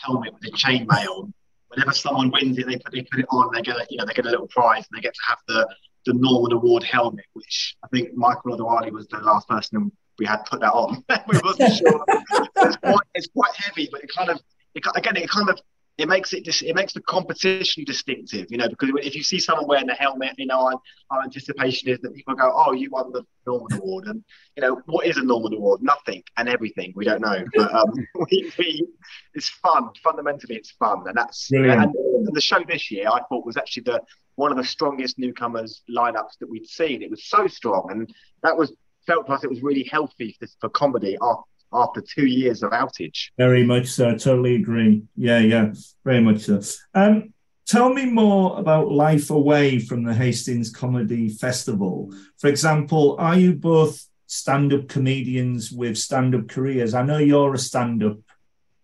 [0.02, 1.32] helmet with a chainmail.
[1.68, 3.50] Whenever someone wins it, they put they put it on.
[3.54, 5.38] They get a, you know they get a little prize, and they get to have
[5.48, 5.68] the
[6.06, 10.44] the Norman Award helmet, which I think Michael Adewale was the last person we had
[10.46, 11.04] put that on.
[11.28, 12.04] we wasn't sure.
[12.08, 14.40] it's, quite, it's quite heavy, but it kind of
[14.74, 15.60] it, again it kind of
[15.98, 19.38] it makes it dis- it makes the competition distinctive, you know, because if you see
[19.38, 20.80] someone wearing a helmet, you know, our,
[21.10, 24.22] our anticipation is that people go, "Oh, you won the Norman Award," and
[24.56, 25.82] you know, what is a Norman Award?
[25.82, 26.92] Nothing and everything.
[26.94, 27.92] We don't know, but um,
[28.30, 28.86] we, we,
[29.34, 29.88] it's fun.
[30.02, 33.84] Fundamentally, it's fun, and that's and, and the show this year I thought was actually
[33.84, 34.02] the
[34.34, 37.02] one of the strongest newcomers lineups that we'd seen.
[37.02, 38.74] It was so strong, and that was
[39.06, 43.30] felt like it was really healthy for, for comedy after after two years of outage.
[43.36, 44.12] Very much so.
[44.12, 45.02] Totally agree.
[45.16, 45.72] Yeah, yeah,
[46.04, 46.60] very much so.
[46.94, 47.32] Um,
[47.66, 52.12] tell me more about life away from the Hastings Comedy Festival.
[52.38, 56.94] For example, are you both stand-up comedians with stand-up careers?
[56.94, 58.18] I know you're a stand-up,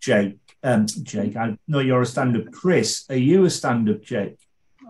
[0.00, 0.38] Jake.
[0.62, 2.52] Um, Jake, I know you're a stand-up.
[2.52, 4.38] Chris, are you a stand-up, Jake?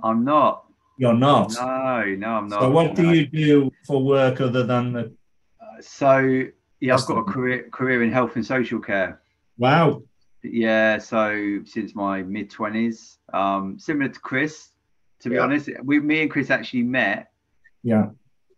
[0.03, 0.65] I'm not.
[0.99, 1.55] You're not.
[1.55, 2.61] No, no, I'm not.
[2.61, 5.01] So, what do you do for work other than the?
[5.61, 6.45] Uh, so
[6.83, 9.21] yeah, I've got a career career in health and social care.
[9.57, 10.03] Wow.
[10.43, 14.69] Yeah, so since my mid twenties, um, similar to Chris,
[15.21, 15.43] To be Yeah.
[15.43, 17.31] honest, we, me and Chris actually met
[17.85, 18.07] Yeah.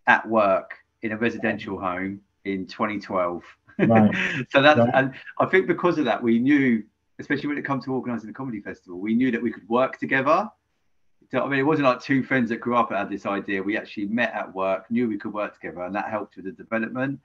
[0.06, 0.70] at work
[1.02, 3.44] in a residential home in 2012.
[3.80, 4.10] Right.
[4.48, 4.90] so that, Right.
[4.94, 6.82] and I think because of that, we knew,
[7.18, 9.98] especially when it comes to organising the comedy festival, we knew that we could work
[9.98, 10.48] together.
[11.30, 13.62] So, I mean, it wasn't like two friends that grew up and had this idea.
[13.62, 16.52] We actually met at work, knew we could work together, and that helped with the
[16.52, 17.20] development.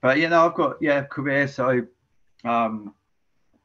[0.00, 1.48] But you know, I've got yeah career.
[1.48, 1.82] So,
[2.44, 2.94] um,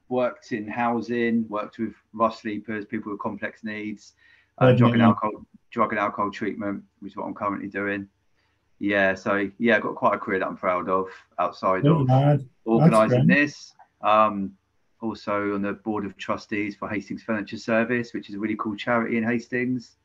[0.09, 4.13] worked in housing, worked with rough sleepers, people with complex needs,
[4.57, 8.07] uh, drug and alcohol, drug and alcohol treatment, which is what I'm currently doing.
[8.79, 11.07] Yeah, so yeah, I've got quite a career that I'm proud of
[11.39, 12.45] outside of lad.
[12.65, 13.73] organising this.
[14.01, 14.53] Um,
[15.03, 18.75] also on the board of trustees for Hastings Furniture Service, which is a really cool
[18.75, 19.97] charity in Hastings.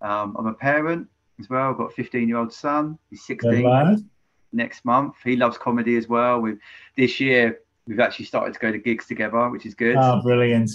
[0.00, 1.06] Um, I'm a parent
[1.38, 1.70] as well.
[1.70, 2.98] I've got a 15 year old son.
[3.10, 4.04] He's Good 16 lad.
[4.52, 5.14] Next month.
[5.24, 6.40] He loves comedy as well.
[6.40, 6.58] We've
[6.96, 9.96] this year we've actually started to go to gigs together, which is good.
[9.96, 10.70] Oh, brilliant.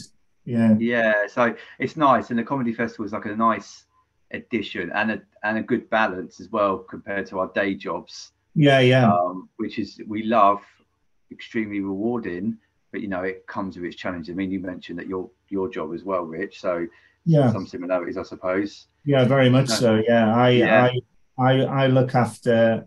[0.45, 0.75] Yeah.
[0.79, 3.85] Yeah, so it's nice, and the comedy festival is like a nice
[4.31, 8.79] addition and a and a good balance as well compared to our day jobs, Yeah,
[8.79, 9.11] yeah.
[9.11, 10.61] um, which is we love,
[11.31, 12.57] extremely rewarding.
[12.91, 14.31] But you know, it comes with its challenges.
[14.31, 16.61] I mean, you mentioned that your your job as well, Rich.
[16.61, 16.87] So
[17.25, 17.51] yeah.
[17.51, 18.87] some similarities, I suppose.
[19.05, 20.01] Yeah, very much so.
[20.07, 20.89] Yeah, I, Yeah.
[21.37, 22.85] I, I, I look after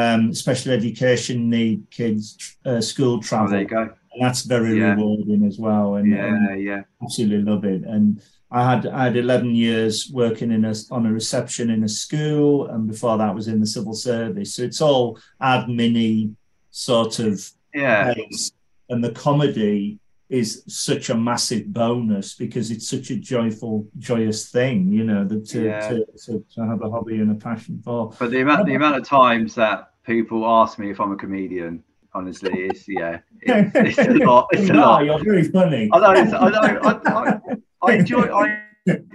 [0.00, 2.24] um, special education need kids,
[2.68, 3.82] uh, school Oh, travel, there you go.
[4.12, 4.94] and that's very Yeah.
[4.94, 5.88] rewarding as well.
[5.96, 7.82] And, Yeah, yeah, absolutely love it.
[7.94, 8.06] And
[8.50, 12.66] I had I had eleven years working in a on a reception in a school,
[12.72, 14.50] and before that was in the civil service.
[14.54, 15.06] So it's all
[15.54, 16.34] admin
[16.70, 17.34] sort of
[17.74, 18.12] yeah.
[18.14, 18.52] place.
[18.90, 24.90] and the comedy is such a massive bonus because it's such a joyful, joyous thing,
[24.90, 25.88] you know, that to, Yeah.
[25.88, 28.12] to, to, to have a hobby and a passion for.
[28.18, 31.82] But the amount the amount of times that people ask me if I'm a comedian,
[32.14, 34.48] honestly, is yeah, it's, it's a lot.
[34.52, 35.04] It's a lot.
[35.04, 35.90] you're very funny.
[35.92, 36.06] I know.
[36.38, 36.78] I know.
[36.82, 38.22] I, I, I enjoy.
[38.22, 38.60] I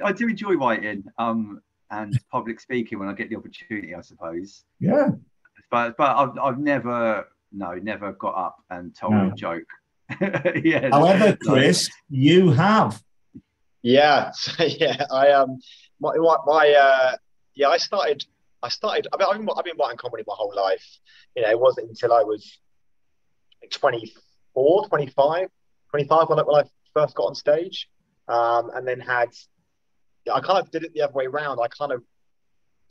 [0.04, 1.04] I do enjoy writing.
[1.18, 4.64] Um, and public speaking when I get the opportunity, I suppose.
[4.80, 5.10] Yeah,
[5.72, 9.32] But but I've I've never no never got up and told No.
[9.32, 9.68] a joke.
[10.64, 10.90] yeah.
[10.90, 13.02] However, Chris, you have.
[13.82, 15.06] Yeah, yeah.
[15.12, 15.60] I um,
[16.00, 17.16] my my, my uh,
[17.56, 17.68] yeah.
[17.68, 18.26] I started.
[18.62, 19.08] I started.
[19.14, 20.86] I mean, I've been, I've been writing comedy my whole life.
[21.36, 22.60] You know, it wasn't until I was
[23.62, 25.48] like 24, 25,
[25.90, 27.90] 25 when I, when I first got on stage,
[28.28, 29.30] um, and then had.
[30.32, 31.60] I kind of did it the other way around.
[31.60, 32.04] I kind of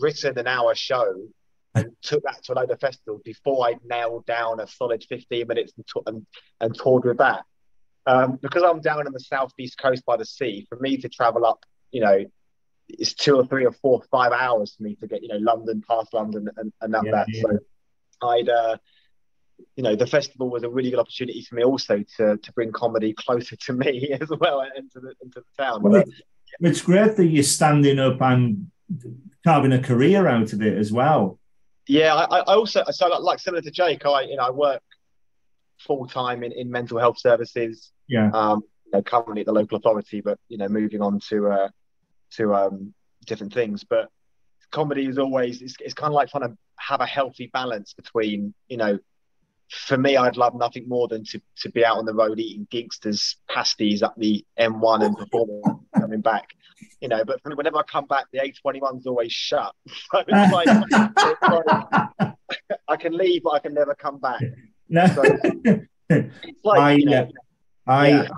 [0.00, 1.28] written an hour show
[1.74, 5.46] and took that to a load of festivals before I nailed down a solid 15
[5.46, 6.26] minutes and, t- and,
[6.60, 7.44] and toured with that
[8.06, 11.44] um, because I'm down on the southeast coast by the sea, for me to travel
[11.44, 12.24] up, you know,
[12.88, 15.82] it's two or three or four, five hours for me to get, you know, London
[15.86, 17.04] past London and, and that.
[17.04, 17.26] Yeah, that.
[17.28, 17.42] yeah.
[17.42, 17.58] So
[18.22, 18.76] I'd, uh,
[19.76, 22.72] you know, the festival was a really good opportunity for me also to to bring
[22.72, 25.82] comedy closer to me as well and to the into the town.
[25.82, 26.14] Well, But, it-
[26.60, 28.70] it's great that you're standing up and
[29.44, 31.38] carving a career out of it as well.
[31.88, 34.82] Yeah, I, I also so like, like similar to Jake, I you know I work
[35.78, 37.92] full time in, in mental health services.
[38.08, 41.48] Yeah, um, you know, currently at the local authority, but you know, moving on to
[41.48, 41.68] uh,
[42.32, 42.94] to um,
[43.26, 43.84] different things.
[43.84, 44.10] But
[44.70, 48.54] comedy is always it's, it's kind of like trying to have a healthy balance between
[48.68, 48.98] you know.
[49.70, 52.66] For me, I'd love nothing more than to, to be out on the road eating
[52.72, 55.62] Ginsters pasties up the M1 and performing
[56.08, 56.48] coming back,
[57.00, 57.24] you know.
[57.24, 59.74] But whenever I come back, the A21's always shut.
[60.10, 60.52] So it's
[62.20, 62.34] like,
[62.88, 64.40] I can leave, but I can never come back.
[64.88, 65.06] no.
[65.06, 65.22] So
[66.08, 67.28] it's like I, you know,
[67.86, 68.28] uh, I, yeah.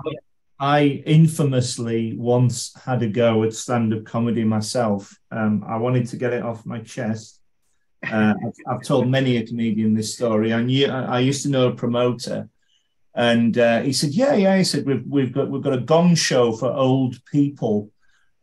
[0.59, 5.17] I infamously once had a go at stand-up comedy myself.
[5.31, 7.39] Um, I wanted to get it off my chest.
[8.05, 10.53] Uh, I've, I've told many a comedian this story.
[10.53, 12.49] I knew I I used to know a promoter,
[13.13, 16.15] and uh, he said, "Yeah, yeah." He said, "We've we've got we've got a gong
[16.15, 17.91] show for old people.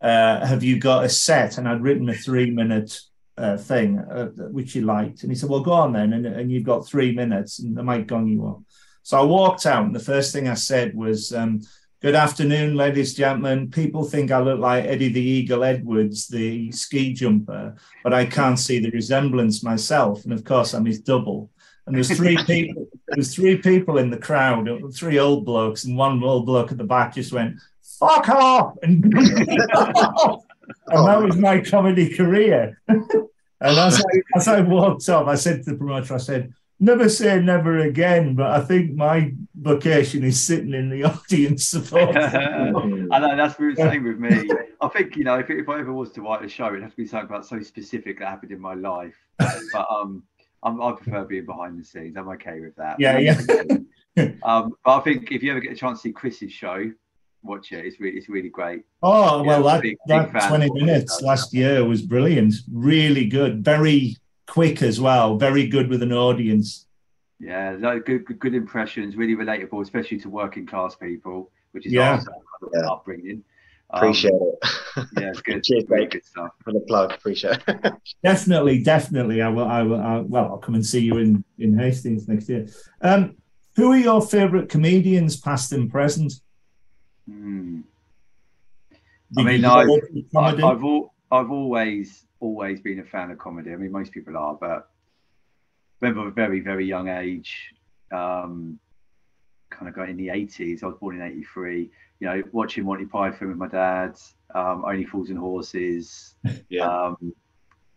[0.00, 3.00] Uh, have you got a set?" And I'd written a three-minute
[3.36, 6.52] uh, thing uh, which he liked, and he said, "Well, go on then." And, and
[6.52, 8.62] you've got three minutes, and they might gong you up.
[9.02, 11.62] So I walked out, and the first thing I said was, um,
[12.00, 13.72] Good afternoon, ladies and gentlemen.
[13.72, 18.56] People think I look like Eddie the Eagle Edwards, the ski jumper, but I can't
[18.56, 20.22] see the resemblance myself.
[20.22, 21.50] And of course, I'm his double.
[21.86, 22.86] And there's three people.
[23.10, 26.84] There's three people in the crowd, three old blokes, and one old bloke at the
[26.84, 29.12] back just went, "Fuck off!" and, and
[31.06, 32.80] that was my comedy career.
[32.88, 33.30] and
[33.60, 37.40] as I, as I walked off, I said to the promoter, I said, never say
[37.40, 42.16] never again, but I think my vocation is sitting in the audience support.
[42.16, 44.50] I know that's the same with me.
[44.80, 46.92] I think you know if, if I ever was to write a show, it'd have
[46.92, 49.16] to be something about so specific that happened in my life.
[49.38, 50.22] But um,
[50.62, 52.16] I'm, I prefer being behind the scenes.
[52.16, 52.96] I'm okay with that.
[52.98, 53.40] Yeah, yeah.
[54.42, 56.90] um, but I think if you ever get a chance to see Chris's show,
[57.42, 57.84] watch it.
[57.86, 58.82] It's really it's really great.
[59.02, 62.54] Oh well, Yeah, that, big- that big twenty minutes last year was brilliant.
[62.72, 64.16] Really good, very
[64.48, 65.36] quick as well.
[65.36, 66.86] Very good with an audience.
[67.38, 69.14] Yeah, no, good, good good impressions.
[69.14, 72.10] Really relatable, especially to working class people, which is Yeah.
[72.12, 72.28] our kind
[72.62, 72.90] of Yeah.
[72.90, 73.44] upbringing.
[73.90, 74.58] Um, Appreciate it
[74.96, 75.62] Yeah, it's good.
[75.64, 76.10] Cheers, really mate.
[76.10, 76.50] good stuff.
[76.62, 77.12] for the plug.
[77.12, 77.92] Appreciate it.
[78.22, 79.40] Definitely, definitely.
[79.40, 79.64] I will.
[79.64, 80.00] I will.
[80.00, 82.66] I, well, I'll come and see you in in Hastings next year.
[83.00, 83.36] Um,
[83.76, 86.32] who are your favourite comedians, past and present?
[87.26, 87.80] Hmm.
[89.32, 90.62] Did mean, I've- I, comedy?
[90.62, 93.72] I've al- I've always always been a fan of comedy.
[93.72, 94.90] I mean, most people are, but
[96.00, 97.74] remember a very very young age,
[98.12, 98.78] um,
[99.70, 100.82] kind of going in the eighties.
[100.82, 101.90] I was born in eighty three.
[102.20, 104.18] You know, watching Monty Python with my dad,
[104.54, 106.34] um, Only Fools and Horses.
[106.68, 106.86] Yeah.
[106.86, 107.34] Um,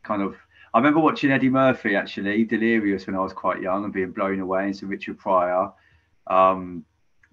[0.03, 0.35] kind of.
[0.73, 4.39] I remember watching Eddie Murphy actually, Delirious, when I was quite young and being blown
[4.39, 5.71] away, and some Richard Pryor.
[6.27, 6.85] Um,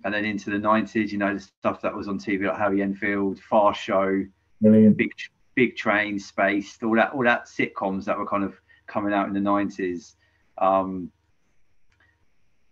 [0.05, 2.83] and then into the nineties, you know, the stuff that was on TV like Harry
[2.83, 4.25] Enfield, Fast Show,
[4.61, 4.97] Brilliant.
[4.97, 5.11] big
[5.55, 8.55] big train spaced all that all that sitcoms that were kind of
[8.87, 10.15] coming out in the 90s
[10.59, 11.11] um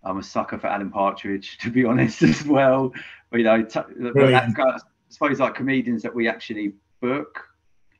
[0.07, 2.93] i'm a sucker for alan partridge to be honest as well.
[3.31, 4.59] But, you know t- but that, Brilliant.
[4.59, 4.79] I
[5.09, 7.45] suppose like comedians that we actually book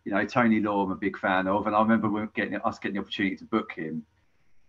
[0.05, 1.67] you know tony law i'm a big fan of.
[1.67, 4.05] And i remember getting us getting the opportunity to book him.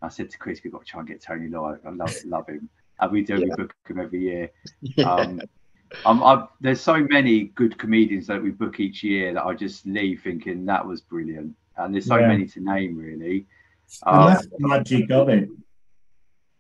[0.02, 1.76] I said to chris we've got to try and get tony law.
[1.86, 2.70] I love love him.
[3.00, 4.50] And we do we book him every year.
[5.06, 5.40] Um,
[6.06, 9.86] um, I've, there's so many good comedians that we book each year that I just
[9.86, 12.28] leave thinking that was brilliant, and there's so Yeah.
[12.28, 13.46] many to name really.
[14.04, 15.50] Um, that's the magic of it.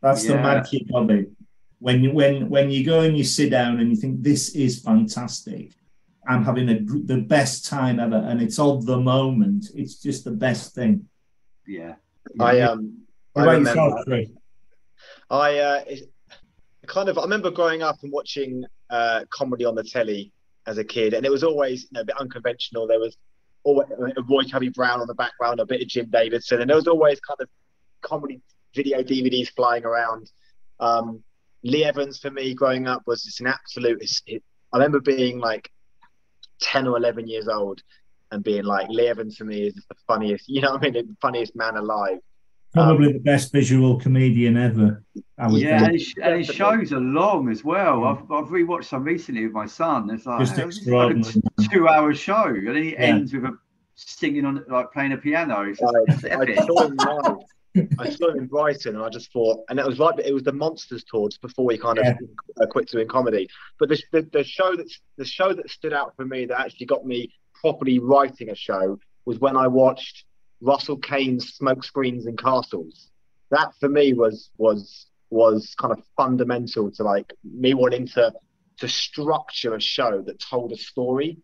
[0.01, 0.43] That's the Yeah.
[0.43, 1.31] magic of it.
[1.79, 4.81] When you when when you go and you sit down and you think this is
[4.81, 5.73] fantastic,
[6.27, 9.69] I'm having a the best time ever, and it's of the moment.
[9.75, 11.07] It's just the best thing.
[11.67, 11.95] yeah,
[12.39, 14.07] I um I remember yourself,
[15.29, 16.09] I uh, it,
[16.87, 20.31] kind of I remember growing up and watching uh, comedy on the telly
[20.65, 22.87] as a kid, and it was always you know, a bit unconventional.
[22.87, 23.17] There was
[23.63, 26.77] always uh, Roy Chubby Brown on the background, a bit of Jim Davidson, and there
[26.77, 27.49] was always kind of
[28.01, 28.41] comedy
[28.75, 30.31] video DVDs flying around.
[30.79, 31.23] Um,
[31.63, 34.01] Lee Evans for me growing up was just an absolute.
[34.27, 34.43] It,
[34.73, 35.69] I remember being like
[36.61, 37.81] ten or eleven years old
[38.31, 40.47] and being like Lee Evans for me is the funniest.
[40.47, 41.07] You know what I mean?
[41.07, 42.19] The funniest man alive.
[42.73, 45.01] Probably the best visual comedian ever.
[45.39, 45.87] I would yeah, think.
[45.89, 46.85] and his, and his Definitely.
[46.85, 48.03] shows are long as well.
[48.03, 50.09] I've, I've rewatched some recently with my son.
[50.11, 52.99] It's like, Just like a two-hour show, and then he Yeah.
[52.99, 53.57] ends with a
[53.95, 55.61] singing on like playing a piano.
[55.61, 56.59] It's just, I, it's I epic.
[56.67, 57.37] saw him live.
[57.99, 60.43] I saw him in Brighton, and I just thought, and it was like it was
[60.43, 62.15] the Monsters tour just before he kind of Yeah.
[62.61, 63.49] uh, quit doing comedy.
[63.79, 66.85] But the, the the show that the show that stood out for me that actually
[66.85, 70.25] got me properly writing a show was when I watched
[70.61, 73.09] Russell Kane's Smoke Screens and Castles.
[73.51, 78.33] That for me was was was kind of fundamental to like me wanting to
[78.79, 81.37] to structure a show that told a story.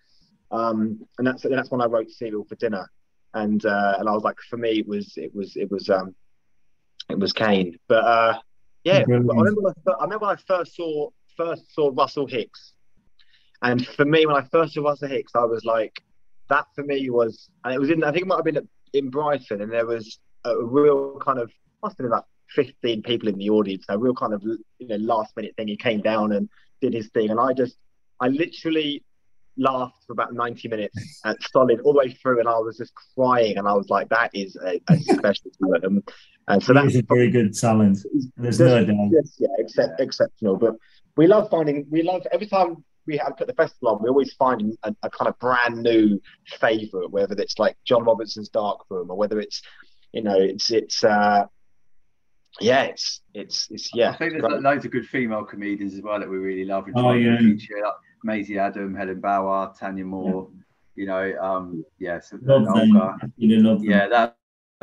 [0.52, 2.90] Um, and that's that's when I wrote Serial for Dinner
[3.34, 6.16] and uh, and I was like, for me, it was it was it was um
[7.10, 7.78] it was Kane.
[7.88, 8.39] But uh,
[8.84, 12.74] yeah, I remember when I, I remember when I first saw first saw Russell Hicks,
[13.62, 16.01] and for me, when I first saw Russell Hicks, I was like,
[16.49, 18.68] that for me was, and it was in I think it might have been at-
[18.93, 21.51] in Brighton, and there was a real kind of
[21.82, 24.97] must have been about fifteen people in the audience, a real kind of you know
[24.97, 25.68] last minute thing.
[25.68, 26.49] He came down and
[26.82, 27.78] did his thing, and I just
[28.20, 29.04] I literally
[29.58, 32.91] laughed for about 90 minutes at solid all the way through and I was just
[33.16, 36.12] crying and I was like that is a, a special moment and
[36.62, 38.00] so that's a very good talent.
[38.38, 39.10] There's no doubt.
[39.12, 40.76] yes, yeah except, exceptional but
[41.16, 44.34] we love finding we love every time we have put the festival on we always
[44.34, 49.10] find a, a kind of brand new favorite whether it's like John Robertson's Dark Room
[49.12, 49.62] or whether it's
[50.12, 51.46] you know it's it's uh
[52.62, 54.62] yeah it's it's it's yeah I think there's great.
[54.62, 56.86] loads of good female comedians as well that we really love.
[56.88, 57.38] and Oh, try and yeah.
[57.39, 60.50] feature, like Maisie Adam, Helen Bauer, Tanya Moore.
[60.96, 62.96] You know, um, yeah, so, Love them.
[62.96, 63.18] Olga.
[63.39, 63.89] Love them.
[63.89, 64.36] Yeah, that that's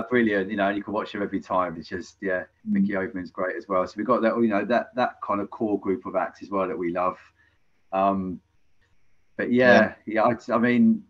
[0.08, 0.50] brilliant.
[0.50, 1.76] You know, and you can watch them every time.
[1.76, 2.72] It's just yeah, Mm.
[2.72, 3.86] Mickey Oberman's great as well.
[3.86, 6.50] So we've got that, you know, that that kind of core group of acts as
[6.50, 7.18] well that we love.
[7.92, 8.40] Um,
[9.36, 11.02] but yeah, yeah, I, I mean,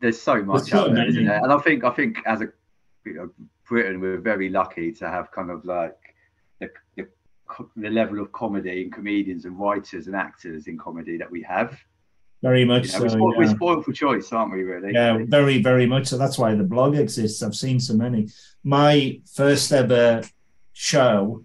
[0.00, 1.42] there's so much out there, isn't there?
[1.42, 2.48] And I think I think as a
[3.04, 3.30] you know,
[3.68, 5.96] Britain, we're very lucky to have kind of like
[6.60, 7.08] the, the
[7.76, 11.78] the level of comedy and comedians and writers and actors in comedy that we have.
[12.44, 13.16] Very much You know, we're, so.
[13.16, 14.64] spoiled, we're spoiled for choice, aren't we?
[14.64, 14.92] Really?
[14.92, 16.18] Yeah, very, very much so.
[16.18, 17.42] That's why the blog exists.
[17.42, 18.28] I've seen so many.
[18.62, 20.22] My first ever
[20.74, 21.42] show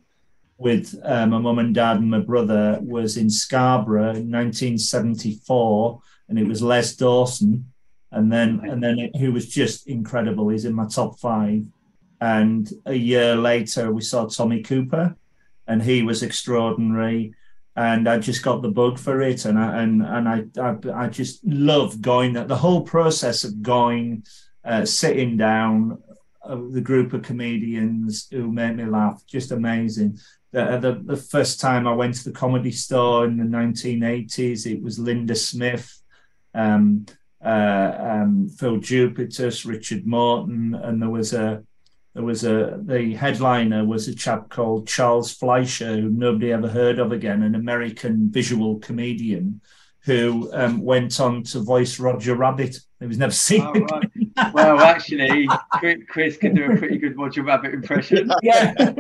[0.57, 6.37] with uh, my mum and dad and my brother was in Scarborough in 1974, and
[6.37, 7.71] it was Les Dawson,
[8.11, 10.49] and then and then it, who was just incredible.
[10.49, 11.63] He's in my top five.
[12.19, 15.15] And a year later, we saw Tommy Cooper,
[15.65, 17.35] and he was extraordinary.
[17.79, 21.07] And I just got the bug for it, and I and and I I, I
[21.07, 22.33] just love going.
[22.33, 24.25] That the whole process of going,
[24.65, 26.03] uh, sitting down,
[26.43, 30.19] uh, the group of comedians who make me laugh, just amazing.
[30.51, 34.81] The, the, the first time I went to the comedy store in the 1980s, it
[34.81, 36.01] was Linda Smith,
[36.55, 37.05] um,
[37.45, 41.63] uh, um, Phil Jupitus, Richard Morton, and there was a
[42.19, 46.99] there was a the headliner was a chap called Charles Fleischer, who nobody ever heard
[46.99, 49.61] of again, an American visual comedian
[50.01, 52.77] who um, went on to voice Roger Rabbit.
[52.99, 53.61] He was never seen.
[53.61, 54.53] Oh, right.
[54.53, 55.47] well, actually,
[56.09, 58.29] Chris can do a pretty good Roger Rabbit impression.
[58.43, 58.73] yeah.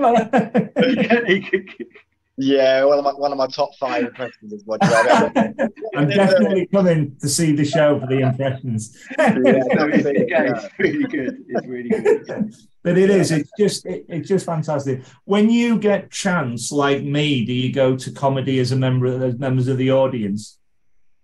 [2.41, 5.73] Yeah, one of my one of my top five impressions is Roger Rabbit.
[5.93, 8.97] I'm definitely coming to see the show for the impressions.
[9.17, 11.43] yeah, it's, it's really good.
[11.49, 12.55] It's really good.
[12.83, 13.31] But it is.
[13.31, 13.85] It's just.
[13.85, 15.03] It, it's just fantastic.
[15.25, 19.21] When you get chance, like me, do you go to comedy as a member of
[19.21, 20.57] as members of the audience?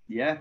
[0.08, 0.40] Yeah.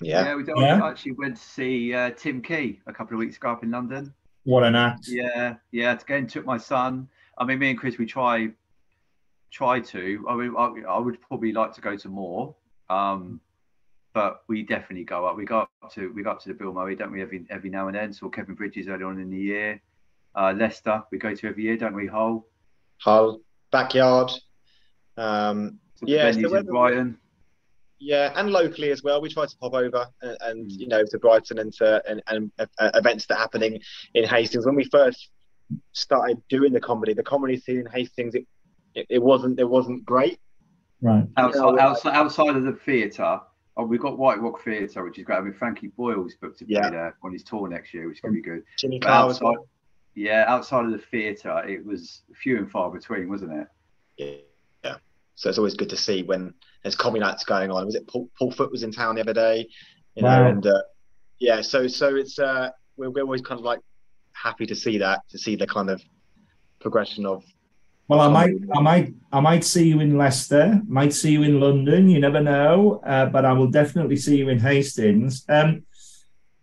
[0.00, 0.24] Yeah.
[0.24, 0.34] Yeah.
[0.34, 0.84] We yeah.
[0.84, 4.12] actually went to see uh, Tim Key a couple of weeks ago up in London.
[4.48, 5.08] What an act!
[5.08, 5.92] Yeah, yeah.
[5.92, 7.06] Again, took my son.
[7.36, 8.48] I mean, me and Chris, we try
[9.50, 10.24] try to.
[10.26, 12.54] I mean, I, I would probably like to go to more,
[12.88, 13.42] um,
[14.14, 15.36] but we definitely go up.
[15.36, 17.20] We go up to we go up to the Bill Murray, don't we?
[17.20, 18.10] Every every now and then.
[18.10, 19.82] Saw Kevin Bridges early on in the year.
[20.34, 22.06] Uh, Leicester, we go to every year, don't we?
[22.06, 22.46] Hull.
[22.98, 24.30] Hull, backyard.
[25.16, 27.18] Um, yeah, so in Brighton.
[28.00, 29.20] Yeah, and locally as well.
[29.20, 30.78] We try to pop over and, and mm.
[30.78, 33.80] you know to Brighton and to and, and uh, events that are happening
[34.14, 34.66] in Hastings.
[34.66, 35.30] When we first
[35.92, 38.46] started doing the comedy, the comedy scene in Hastings, it,
[38.94, 40.38] it, it wasn't it wasn't great.
[41.02, 41.24] Right.
[41.36, 43.40] Outside outside, outside of the theatre,
[43.76, 45.38] oh, we've got White Rock Theatre, which is great.
[45.38, 46.90] I mean, Frankie Boyle's booked to be yeah.
[46.90, 48.62] there on his tour next year, which is going to be good.
[48.76, 49.38] Jimmy Cloud.
[50.18, 53.68] Yeah, outside of the theatre, it was few and far between, wasn't it?
[54.16, 54.34] Yeah.
[54.82, 54.96] yeah.
[55.36, 56.52] So it's always good to see when
[56.82, 57.86] there's comedy nights going on.
[57.86, 59.68] Was it Paul, Paul Foot was in town the other day?
[60.16, 60.48] You know, wow.
[60.48, 60.82] and uh,
[61.38, 63.78] yeah, so so it's uh, we're, we're always kind of like
[64.32, 66.02] happy to see that, to see the kind of
[66.80, 67.44] progression of
[68.08, 70.80] well, I might, I might, I might see you in Leicester.
[70.88, 72.08] Might see you in London.
[72.08, 75.44] You never know, uh, but I will definitely see you in Hastings.
[75.48, 75.84] Um,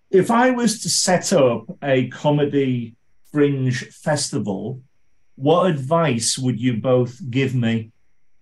[0.09, 2.95] if I was to set up a comedy
[3.35, 4.81] fringe festival,
[5.35, 7.91] what advice would you both give me?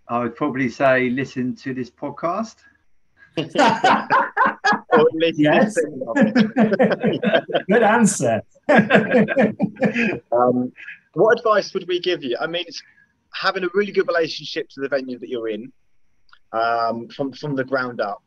[0.07, 2.57] I would probably say listen to this podcast.
[5.35, 5.75] yes.
[7.71, 8.43] Good answer.
[10.31, 10.71] um,
[11.13, 12.37] what advice would we give you?
[12.39, 12.83] I mean, it's
[13.33, 15.73] having a really good relationship to the venue that you're in
[16.51, 18.21] um, from from the ground up.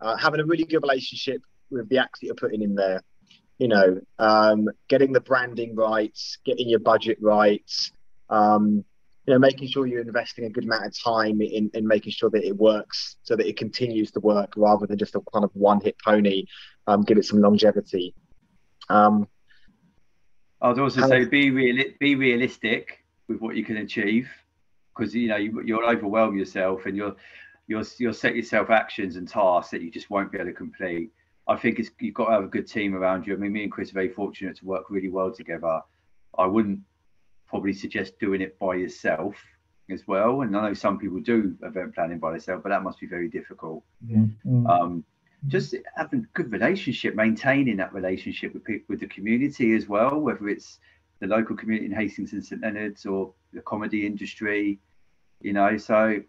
[0.00, 3.02] Uh, having a really good relationship with the acts that you're putting in there.
[3.58, 7.70] You know, um, getting the branding right, getting your budget right.
[8.28, 8.84] Um,
[9.26, 12.30] you know, making sure you're investing a good amount of time in, in making sure
[12.30, 15.50] that it works so that it continues to work rather than just a kind of
[15.54, 16.44] one hit pony.
[16.86, 18.14] Um, give it some longevity.
[18.88, 19.26] Um,
[20.62, 24.28] I'd also say be real, be realistic with what you can achieve,
[24.96, 27.16] because you know you, you'll overwhelm yourself and you'll
[27.66, 31.10] you'll you'll set yourself actions and tasks that you just won't be able to complete.
[31.48, 33.34] I think it's you've got to have a good team around you.
[33.34, 35.80] I mean, me and Chris are very fortunate to work really well together.
[36.36, 36.80] I wouldn't
[37.46, 39.36] probably suggest doing it by yourself
[39.90, 40.42] as well.
[40.42, 43.28] And I know some people do event planning by themselves, but that must be very
[43.28, 43.84] difficult.
[44.06, 44.66] Mm-hmm.
[44.66, 45.04] Um,
[45.48, 50.18] just having a good relationship, maintaining that relationship with people, with the community as well,
[50.18, 50.80] whether it's
[51.20, 54.80] the local community in Hastings and St Leonards or the comedy industry,
[55.40, 55.76] you know.
[55.78, 56.20] So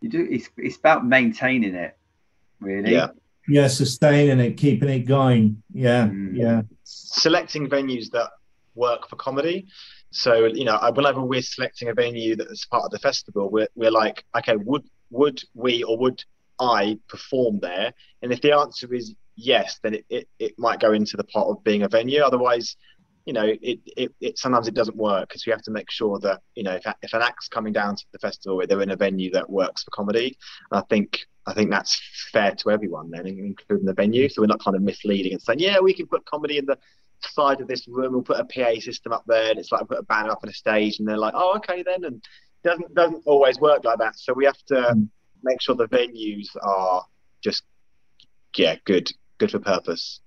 [0.00, 1.96] you do it's it's about maintaining it,
[2.60, 2.92] really.
[2.92, 3.08] Yeah.
[3.48, 5.62] Yeah, sustaining it, keeping it going.
[5.72, 6.36] Yeah, mm.
[6.36, 6.62] yeah.
[6.84, 8.30] Selecting venues that
[8.74, 9.66] work for comedy.
[10.10, 13.90] So you know, whenever we're selecting a venue that's part of the festival, we're we're
[13.90, 16.22] like, okay, would would we or would
[16.60, 17.92] I perform there?
[18.22, 21.48] And if the answer is yes, then it, it, it might go into the pot
[21.48, 22.20] of being a venue.
[22.20, 22.76] Otherwise,
[23.24, 26.18] you know, it, it, it sometimes it doesn't work because we have to make sure
[26.18, 28.96] that, you know, if, if an act's coming down to the festival, they're in a
[28.96, 30.36] venue that works for comedy.
[30.70, 32.00] And I think I think that's
[32.32, 34.28] fair to everyone then, including the venue.
[34.28, 36.78] So we're not kind of misleading and saying, yeah, we can put comedy in the
[37.20, 38.12] side of this room.
[38.12, 40.50] We'll put a PA system up there, and it's like put a banner up on
[40.50, 43.98] a stage, and they're like, oh, okay then, and it doesn't doesn't always work like
[43.98, 44.18] that.
[44.18, 44.74] So we have to.
[44.74, 45.08] Mm
[45.42, 47.04] make sure the venues are
[47.42, 47.62] just
[48.56, 50.20] yeah good good for purpose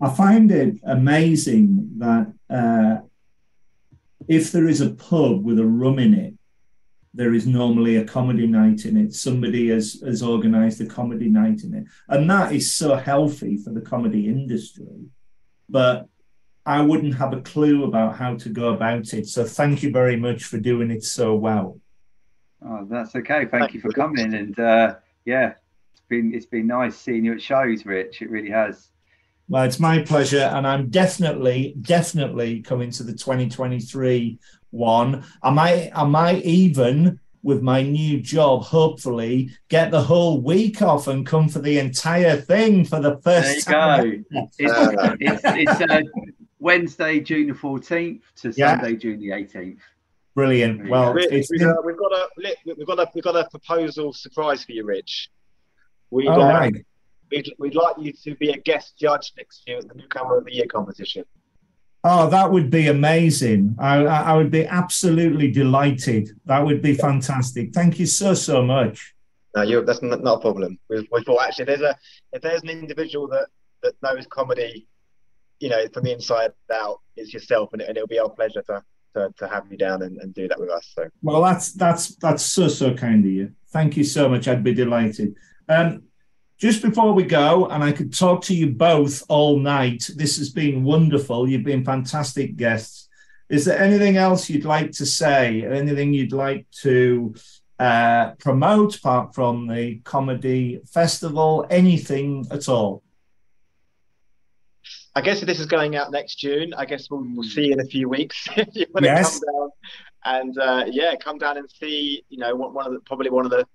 [0.00, 2.96] i find it amazing that uh,
[4.28, 6.34] if there is a pub with a rum in it
[7.14, 11.62] there is normally a comedy night in it somebody has has organized a comedy night
[11.62, 15.06] in it and that is so healthy for the comedy industry
[15.68, 16.08] but
[16.66, 20.16] i wouldn't have a clue about how to go about it so thank you very
[20.16, 21.78] much for doing it so well
[22.66, 23.40] Oh, that's okay.
[23.40, 24.34] Thank, Thank you for coming.
[24.34, 25.54] And uh, yeah,
[25.92, 28.22] it's been it's been nice seeing you at shows, Rich.
[28.22, 28.88] It really has.
[29.48, 34.38] Well, it's my pleasure, and I'm definitely, definitely coming to the 2023
[34.74, 35.24] one.
[35.42, 41.06] I might, I might even with my new job, hopefully, get the whole week off
[41.08, 44.26] and come for the entire thing for the first there you time.
[44.32, 44.48] Go.
[44.58, 44.58] It's,
[45.20, 46.00] it's, it's uh,
[46.58, 48.80] Wednesday, June the 14th to yeah.
[48.80, 49.78] Sunday, June the 18th.
[50.34, 50.88] Brilliant.
[50.88, 52.28] Well, Rich, we've, uh, we've, got a
[52.66, 55.30] we've got a we've got a proposal surprise for you, Rich.
[56.10, 56.74] We'd, oh, uh, right.
[57.30, 60.46] we'd, we'd like you to be a guest judge next year at the Newcomer of
[60.46, 61.24] the Year competition.
[62.06, 63.76] Oh, that would be amazing.
[63.78, 66.28] I, I would be absolutely delighted.
[66.44, 67.72] That would be fantastic.
[67.72, 69.14] Thank you so, so much.
[69.56, 70.78] No, that's not, not a problem.
[70.90, 71.96] We, we thought actually there's a
[72.32, 73.46] if there's an individual that
[73.82, 74.86] that knows comedy,
[75.60, 78.82] you know, from the inside out, it's yourself, and, and it'll be our pleasure to,
[79.14, 80.92] to, to have you down and, and do that with us.
[80.94, 83.52] So well, that's that's that's so so kind of you.
[83.68, 84.46] Thank you so much.
[84.46, 85.36] I'd be delighted.
[85.68, 86.02] Um,
[86.64, 90.08] just before we go, and I could talk to you both all night.
[90.16, 91.46] This has been wonderful.
[91.46, 93.10] You've been fantastic guests.
[93.50, 95.62] Is there anything else you'd like to say?
[95.62, 97.34] Anything you'd like to
[97.78, 101.66] uh, promote apart from the comedy festival?
[101.68, 103.02] Anything at all?
[105.14, 107.80] I guess if this is going out next June, I guess we'll, we'll see in
[107.80, 109.38] a few weeks if you want yes.
[109.38, 109.70] to come down
[110.24, 112.24] and uh, yeah, come down and see.
[112.30, 113.66] You know, one of the probably one of the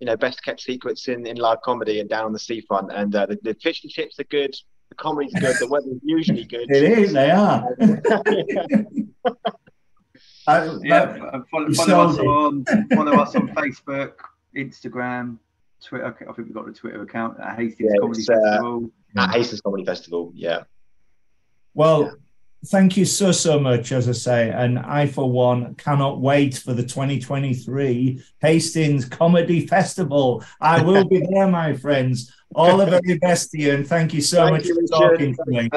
[0.00, 2.92] you know best kept secrets in, in live comedy and down on the seafront.
[2.92, 4.54] And uh, the, the fish and chips are good.
[4.90, 5.56] The comedy's good.
[5.58, 6.70] The weather's usually good.
[6.70, 7.12] It is.
[7.12, 7.64] They are.
[10.46, 14.12] uh, yeah, follow, follow us on follow us on Facebook,
[14.56, 15.38] Instagram,
[15.82, 16.06] Twitter.
[16.06, 18.90] I think we've got the Twitter account at Hastings yeah, Comedy uh, Festival.
[19.16, 20.62] At Hastings Comedy Festival, yeah.
[21.74, 22.10] Well, yeah
[22.66, 26.74] thank you so so much as i say and i for one cannot wait for
[26.74, 30.44] the 2023 hastings comedy festival.
[30.60, 32.32] I will be there my friends.
[32.54, 35.34] All the very best to you and thank you so thank much you, for talking
[35.34, 35.68] to me